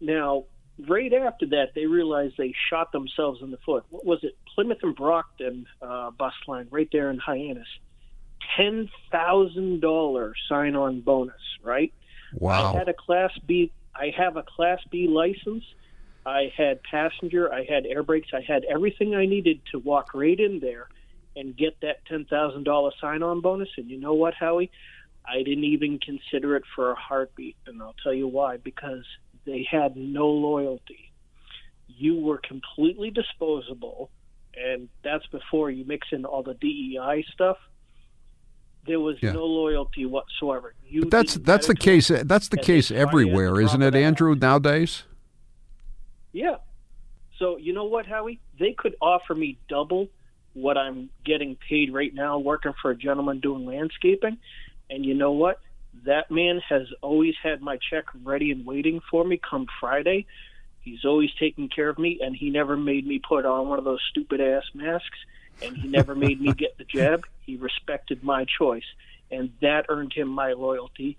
Now, 0.00 0.44
right 0.86 1.12
after 1.12 1.46
that, 1.46 1.68
they 1.74 1.86
realized 1.86 2.34
they 2.38 2.54
shot 2.70 2.92
themselves 2.92 3.42
in 3.42 3.50
the 3.50 3.58
foot. 3.58 3.84
What 3.90 4.04
was 4.04 4.20
it? 4.22 4.36
Plymouth 4.54 4.78
and 4.82 4.94
Brockton 4.94 5.66
uh, 5.82 6.10
bus 6.10 6.34
line 6.46 6.68
right 6.70 6.88
there 6.92 7.10
in 7.10 7.18
Hyannis. 7.18 7.68
Ten 8.56 8.88
thousand 9.10 9.80
dollar 9.80 10.32
sign 10.48 10.76
on 10.76 11.00
bonus, 11.00 11.34
right? 11.62 11.92
Wow. 12.34 12.74
I 12.74 12.78
had 12.78 12.88
a 12.88 12.94
class 12.94 13.32
B 13.46 13.72
I 13.94 14.12
have 14.16 14.36
a 14.36 14.42
class 14.42 14.80
B 14.90 15.08
license. 15.08 15.64
I 16.24 16.52
had 16.54 16.82
passenger, 16.82 17.52
I 17.52 17.64
had 17.64 17.86
air 17.86 18.02
brakes, 18.02 18.28
I 18.34 18.42
had 18.46 18.64
everything 18.64 19.14
I 19.14 19.24
needed 19.24 19.60
to 19.72 19.78
walk 19.78 20.12
right 20.12 20.38
in 20.38 20.60
there 20.60 20.88
and 21.36 21.56
get 21.56 21.80
that 21.82 22.04
$10,000 22.06 22.92
sign 23.00 23.22
on 23.22 23.40
bonus. 23.40 23.68
And 23.76 23.88
you 23.88 23.98
know 23.98 24.14
what, 24.14 24.34
Howie? 24.34 24.70
I 25.24 25.38
didn't 25.42 25.64
even 25.64 25.98
consider 25.98 26.56
it 26.56 26.64
for 26.74 26.90
a 26.90 26.94
heartbeat. 26.94 27.56
And 27.66 27.82
I'll 27.82 27.94
tell 28.02 28.14
you 28.14 28.26
why 28.26 28.56
because 28.56 29.04
they 29.44 29.66
had 29.70 29.96
no 29.96 30.28
loyalty. 30.28 31.12
You 31.86 32.16
were 32.16 32.38
completely 32.38 33.10
disposable, 33.10 34.10
and 34.56 34.88
that's 35.02 35.26
before 35.26 35.70
you 35.70 35.84
mix 35.84 36.08
in 36.12 36.24
all 36.24 36.42
the 36.42 36.54
DEI 36.54 37.24
stuff. 37.32 37.56
There 38.86 39.00
was 39.00 39.16
Yeah. 39.22 39.32
no 39.32 39.44
loyalty 39.44 40.06
whatsoever. 40.06 40.74
You 40.88 41.02
But 41.02 41.10
that's 41.10 41.34
that's 41.34 41.66
the 41.66 41.74
case. 41.74 42.08
That's 42.08 42.48
the 42.48 42.56
case 42.56 42.88
they 42.88 42.94
fired 42.96 43.00
you 43.00 43.06
at 43.06 43.08
everywhere, 43.08 43.60
isn't 43.60 43.82
it, 43.82 43.88
of 43.88 43.94
a 43.94 43.98
hat. 43.98 44.04
Andrew? 44.06 44.34
Nowadays. 44.34 45.04
Yeah. 46.32 46.56
So 47.38 47.56
you 47.56 47.72
know 47.72 47.84
what, 47.84 48.06
Howie? 48.06 48.40
They 48.58 48.72
could 48.72 48.96
offer 49.00 49.34
me 49.34 49.58
double 49.68 50.08
what 50.62 50.76
I'm 50.76 51.10
getting 51.24 51.56
paid 51.68 51.92
right 51.92 52.12
now 52.12 52.38
working 52.38 52.72
for 52.80 52.90
a 52.90 52.96
gentleman 52.96 53.40
doing 53.40 53.64
landscaping. 53.64 54.38
And 54.90 55.04
you 55.04 55.14
know 55.14 55.32
what? 55.32 55.60
That 56.04 56.30
man 56.30 56.60
has 56.68 56.82
always 57.02 57.34
had 57.42 57.60
my 57.60 57.78
check 57.90 58.04
ready 58.24 58.50
and 58.50 58.66
waiting 58.66 59.00
for 59.10 59.24
me 59.24 59.40
come 59.48 59.66
Friday. 59.80 60.26
He's 60.80 61.04
always 61.04 61.30
taken 61.38 61.68
care 61.68 61.88
of 61.88 61.98
me, 61.98 62.20
and 62.22 62.34
he 62.36 62.50
never 62.50 62.76
made 62.76 63.06
me 63.06 63.20
put 63.26 63.44
on 63.44 63.68
one 63.68 63.78
of 63.78 63.84
those 63.84 64.02
stupid 64.10 64.40
ass 64.40 64.64
masks, 64.74 65.18
and 65.60 65.76
he 65.76 65.88
never 65.88 66.14
made 66.14 66.40
me 66.40 66.52
get 66.52 66.76
the 66.78 66.84
jab. 66.84 67.22
He 67.44 67.56
respected 67.56 68.22
my 68.22 68.44
choice, 68.58 68.84
and 69.30 69.50
that 69.62 69.86
earned 69.88 70.12
him 70.14 70.28
my 70.28 70.52
loyalty. 70.52 71.16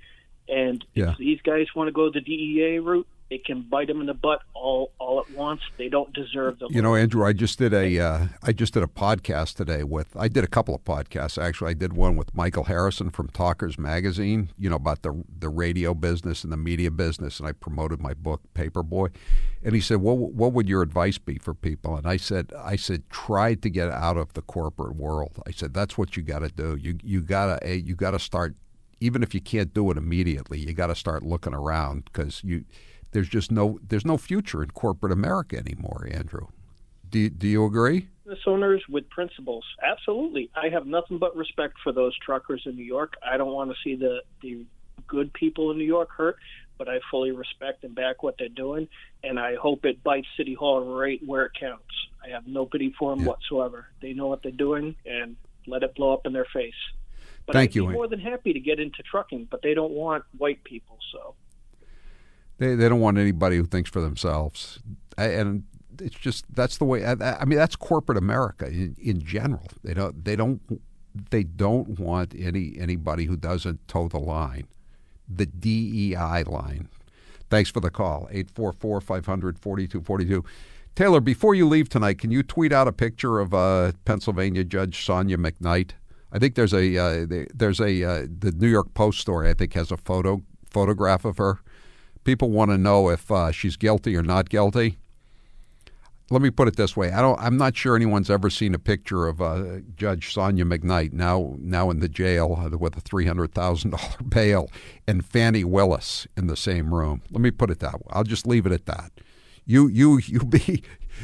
And 0.48 0.86
Yeah. 0.94 1.12
if 1.12 1.18
these 1.18 1.42
guys 1.42 1.66
want 1.76 1.88
to 1.88 1.92
go 1.92 2.12
the 2.12 2.22
DEI 2.22 2.78
route, 2.78 3.08
it 3.30 3.46
can 3.46 3.62
bite 3.62 3.88
them 3.88 4.02
in 4.02 4.08
the 4.08 4.14
butt 4.14 4.42
all 4.54 4.92
all 4.98 5.20
at 5.20 5.32
once. 5.36 5.62
They 5.78 5.88
don't 5.88 6.12
deserve 6.14 6.60
the. 6.60 6.68
You 6.70 6.82
know, 6.82 6.96
Andrew, 6.96 7.26
I 7.26 7.34
just 7.34 7.60
did 7.60 7.74
a 7.74 8.00
uh, 8.00 8.28
I 8.44 8.52
just 8.52 8.74
did 8.74 8.84
a 8.84 8.88
podcast 8.88 9.56
today 9.56 9.84
with 9.84 10.16
I 10.18 10.28
did 10.28 10.44
a 10.44 10.48
couple 10.48 10.74
of 10.74 10.84
podcasts 10.84 11.42
actually. 11.42 11.72
I 11.72 11.74
did 11.74 11.94
one 11.94 12.16
with 12.16 12.34
Michael 12.34 12.64
Harrison 12.64 13.12
from 13.12 13.28
Talkers 13.30 13.78
Magazine, 13.78 14.50
you 14.58 14.70
know, 14.70 14.78
about 14.78 15.04
the 15.04 15.24
the 15.38 15.50
radio 15.50 15.94
business 15.94 16.44
and 16.44 16.52
the 16.52 16.58
media 16.58 16.90
business, 16.90 17.40
and 17.40 17.48
I 17.48 17.52
promoted 17.52 18.02
my 18.02 18.14
book 18.14 18.42
Paperboy. 18.56 19.12
And 19.64 19.76
he 19.76 19.82
said, 19.82 19.98
"What 19.98 20.18
what 20.18 20.54
would 20.54 20.68
your 20.68 20.82
advice 20.82 21.20
be 21.20 21.38
for 21.38 21.54
people?" 21.54 21.96
And 21.96 22.08
I 22.08 22.18
said, 22.18 22.52
"I 22.58 22.76
said 22.76 23.10
try 23.10 23.54
to 23.54 23.70
get 23.70 23.90
out 23.90 24.18
of 24.18 24.34
the 24.34 24.42
corporate 24.42 24.96
world." 24.96 25.42
I 25.46 25.52
said, 25.52 25.74
"That's 25.74 25.98
what 25.98 26.18
you 26.18 26.24
got 26.24 26.40
to 26.40 26.50
do. 26.50 26.78
You 26.80 26.98
you 27.04 27.22
gotta 27.22 27.78
you 27.78 27.96
got 27.96 28.12
to 28.12 28.20
start, 28.20 28.56
even 29.00 29.22
if 29.22 29.36
you 29.36 29.42
can't 29.42 29.74
do 29.74 29.92
it 29.92 29.98
immediately, 29.98 30.60
you 30.60 30.74
got 30.74 30.88
to 30.88 30.96
start 30.96 31.22
looking 31.22 31.54
around 31.54 32.06
because 32.06 32.42
you." 32.44 32.66
There's 33.12 33.30
just 33.30 33.52
no 33.52 33.80
there's 33.88 34.06
no 34.06 34.18
future 34.18 34.62
in 34.64 34.72
corporate 34.72 35.12
America 35.12 35.58
anymore, 35.58 36.08
Andrew. 36.12 36.48
Do 37.10 37.20
you, 37.20 37.30
do 37.30 37.48
you 37.48 37.66
agree? 37.66 38.08
business 38.30 38.44
owners 38.46 38.84
with 38.88 39.10
principles. 39.10 39.66
Absolutely. 39.84 40.50
I 40.56 40.70
have 40.70 40.86
nothing 40.86 41.18
but 41.18 41.36
respect 41.36 41.76
for 41.84 41.92
those 41.92 42.18
truckers 42.20 42.62
in 42.66 42.76
New 42.76 42.84
York. 42.84 43.14
I 43.26 43.38
don't 43.38 43.54
want 43.54 43.72
to 43.72 43.76
see 43.84 43.96
the, 43.96 44.22
the 44.42 44.66
good 45.08 45.34
people 45.34 45.72
in 45.72 45.78
New 45.78 45.86
York 45.86 46.10
hurt, 46.16 46.38
but 46.78 46.88
I 46.88 47.00
fully 47.10 47.32
respect 47.32 47.84
and 47.84 47.96
back 47.96 48.22
what 48.22 48.36
they're 48.38 48.50
doing, 48.50 48.88
and 49.24 49.40
I 49.40 49.56
hope 49.56 49.86
it 49.86 50.04
bites 50.04 50.28
City 50.38 50.54
Hall 50.54 50.82
right 50.96 51.20
where 51.26 51.46
it 51.46 51.54
counts. 51.60 51.84
I 52.24 52.30
have 52.30 52.46
no 52.46 52.66
pity 52.66 52.94
for 52.98 53.16
them 53.16 53.26
whatsoever. 53.26 53.88
They 54.02 54.14
know 54.14 54.28
what 54.28 54.44
they're 54.44 54.52
doing, 54.52 54.96
and 55.06 55.36
let 55.66 55.84
it 55.84 55.96
blow 55.96 56.14
up 56.14 56.26
in 56.26 56.34
their 56.34 56.48
face. 56.54 56.74
But 57.46 57.54
Thank 57.54 57.72
I'd 57.72 57.76
you, 57.76 57.88
be 57.88 57.94
more 57.94 58.08
than 58.08 58.20
happy 58.20 58.54
to 58.54 58.60
get 58.60 58.80
into 58.80 59.02
trucking, 59.04 59.48
but 59.50 59.62
they 59.64 59.74
don't 59.74 59.92
want 59.94 60.24
white 60.38 60.64
people, 60.64 61.00
so. 61.12 61.34
They 62.60 62.76
they 62.76 62.88
don't 62.88 63.00
want 63.00 63.18
anybody 63.18 63.58
who 63.58 63.66
thinks 63.66 63.90
for 63.90 64.02
themselves, 64.02 64.80
and 65.18 65.64
it's 66.00 66.16
just 66.16 66.46
that's 66.54 66.78
the 66.78 66.86
way. 66.86 67.06
I, 67.06 67.14
I 67.14 67.46
mean, 67.46 67.58
that's 67.58 67.76
corporate 67.76 68.18
America 68.18 68.68
in, 68.68 68.96
in 69.02 69.22
general. 69.22 69.68
They 69.84 69.94
don't 69.94 70.24
they 70.24 70.36
don't 70.36 70.62
they 71.32 71.44
don't 71.44 72.00
want 72.00 72.36
any 72.38 72.76
anybody 72.78 73.26
who 73.26 73.36
doesn't 73.36 73.88
toe 73.88 74.08
the 74.08 74.20
line, 74.20 74.68
the 75.28 75.46
DEI 75.46 76.44
line. 76.44 76.90
Thanks 77.50 77.70
for 77.70 77.80
the 77.80 77.90
call 77.90 78.28
844 78.32 79.02
500 79.02 79.60
4242. 79.60 80.46
Taylor, 80.96 81.22
before 81.22 81.56
you 81.56 81.68
leave 81.68 81.88
tonight, 81.88 82.20
can 82.20 82.30
you 82.30 82.44
tweet 82.44 82.74
out 82.74 82.88
a 82.88 82.92
picture 82.92 83.40
of 83.40 83.54
uh, 83.54 83.94
Pennsylvania 84.06 84.64
Judge 84.64 85.04
Sonya 85.04 85.38
McKnight? 85.38 85.92
I 86.32 86.40
think 86.40 86.56
there's 86.56 86.74
a 86.74 86.98
uh, 86.98 87.46
there's 87.54 87.80
a 87.80 88.04
uh, 88.04 88.28
the 88.28 88.52
New 88.52 88.68
York 88.68 88.94
Post 88.94 89.20
story. 89.20 89.50
I 89.50 89.54
think 89.54 89.74
has 89.74 89.92
a 89.92 89.98
photo 89.98 90.42
photograph 90.70 91.26
of 91.26 91.38
her. 91.38 91.60
People 92.30 92.52
want 92.52 92.70
to 92.70 92.78
know 92.78 93.10
if 93.10 93.32
uh, 93.32 93.52
she's 93.52 93.76
guilty 93.76 94.16
or 94.16 94.22
not 94.22 94.50
guilty. 94.50 95.00
Let 96.30 96.44
me 96.44 96.52
put 96.52 96.68
it 96.68 96.76
this 96.76 96.96
way: 96.96 97.12
I 97.12 97.22
don't. 97.24 97.40
I'm 97.42 97.58
not 97.58 97.76
sure 97.76 97.96
anyone's 97.96 98.30
ever 98.30 98.52
seen 98.52 98.76
a 98.76 98.78
picture 98.78 99.26
of 99.26 99.42
uh, 99.42 99.80
Judge 99.96 100.32
Sonya 100.32 100.64
McKnight 100.64 101.12
now 101.12 101.56
now 101.58 101.90
in 101.90 102.02
the 102.02 102.08
jail 102.08 102.56
uh, 102.72 102.78
with 102.78 102.96
a 102.96 103.02
three 103.02 103.26
hundred 103.26 103.56
thousand 103.56 103.90
dollar 103.90 104.14
bail 104.30 104.70
and 105.08 105.26
Fani 105.26 105.64
Willis 105.64 106.28
in 106.38 106.46
the 106.46 106.56
same 106.56 106.94
room. 106.94 107.24
Let 107.32 107.42
me 107.42 107.50
put 107.50 107.72
it 107.72 107.80
that 107.80 107.96
way. 107.96 108.12
I'll 108.12 108.24
just 108.24 108.46
leave 108.46 108.68
it 108.68 108.74
at 108.74 108.86
that. 108.86 109.12
You 109.66 109.88
you 109.88 110.20
you 110.24 110.42
be 110.42 110.84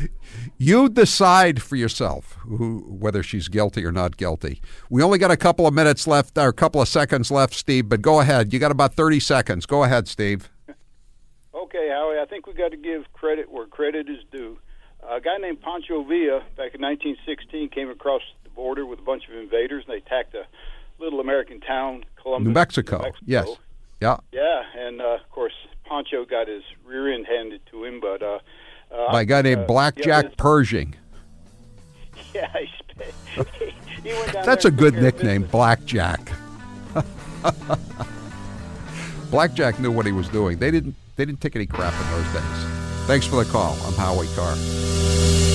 you 0.57 0.89
decide 0.89 1.61
for 1.61 1.75
yourself 1.75 2.35
who, 2.39 2.79
whether 2.89 3.21
she's 3.21 3.47
guilty 3.47 3.85
or 3.85 3.91
not 3.91 4.17
guilty. 4.17 4.59
We 4.89 5.03
only 5.03 5.19
got 5.19 5.29
a 5.29 5.37
couple 5.37 5.67
of 5.67 5.73
minutes 5.75 6.07
left, 6.07 6.35
or 6.35 6.47
a 6.47 6.53
couple 6.53 6.81
of 6.81 6.87
seconds 6.87 7.29
left, 7.29 7.53
Steve. 7.53 7.89
But 7.89 8.01
go 8.01 8.21
ahead. 8.21 8.51
You 8.51 8.57
got 8.57 8.71
about 8.71 8.95
thirty 8.95 9.19
seconds. 9.19 9.67
Go 9.67 9.83
ahead, 9.83 10.07
Steve. 10.07 10.49
Okay, 11.55 11.89
Howie, 11.89 12.19
I 12.19 12.25
think 12.25 12.47
we 12.47 12.53
got 12.53 12.71
to 12.71 12.77
give 12.77 13.11
credit 13.13 13.49
where 13.49 13.65
credit 13.65 14.09
is 14.09 14.19
due. 14.29 14.57
a 15.09 15.21
guy 15.21 15.37
named 15.37 15.61
Pancho 15.61 16.03
Villa 16.03 16.39
back 16.57 16.75
in 16.75 16.81
1916 16.81 17.69
came 17.69 17.89
across 17.89 18.21
the 18.43 18.49
border 18.49 18.85
with 18.85 18.99
a 18.99 19.03
bunch 19.03 19.29
of 19.29 19.35
invaders, 19.35 19.85
and 19.87 19.93
they 19.93 19.99
attacked 19.99 20.35
a 20.35 20.45
little 20.99 21.21
American 21.21 21.61
town, 21.61 22.03
Columbus, 22.21 22.47
New 22.47 22.53
Mexico. 22.53 23.11
Yes. 23.25 23.47
Yeah. 24.01 24.17
Yeah, 24.33 24.63
and 24.77 25.01
uh, 25.01 25.15
of 25.15 25.29
course 25.31 25.53
Pancho 25.85 26.25
got 26.25 26.49
his 26.49 26.63
rear 26.85 27.13
end 27.13 27.25
handed 27.25 27.61
to 27.71 27.85
him, 27.85 28.01
but 28.01 28.21
uh, 28.21 28.39
uh, 28.91 29.11
By 29.11 29.21
a 29.21 29.25
guy 29.25 29.41
named 29.41 29.61
uh, 29.61 29.67
Blackjack 29.67 30.25
yeah, 30.25 30.35
Pershing. 30.37 30.95
Yeah, 32.33 32.49
he, 32.57 33.43
he 34.03 34.13
went 34.13 34.33
down 34.33 34.45
That's 34.45 34.65
a 34.65 34.71
good 34.71 34.95
nickname, 34.95 35.43
Blackjack. 35.43 36.31
Blackjack 39.31 39.79
knew 39.79 39.91
what 39.91 40.05
he 40.05 40.11
was 40.13 40.29
doing. 40.29 40.57
They 40.57 40.71
didn't. 40.71 40.95
They 41.15 41.25
didn't 41.25 41.41
take 41.41 41.55
any 41.55 41.65
crap 41.65 41.93
in 41.93 42.11
those 42.11 42.33
days. 42.33 42.65
Thanks 43.07 43.25
for 43.25 43.43
the 43.43 43.49
call. 43.49 43.77
I'm 43.85 43.93
Howie 43.93 44.27
Carr. 44.35 45.54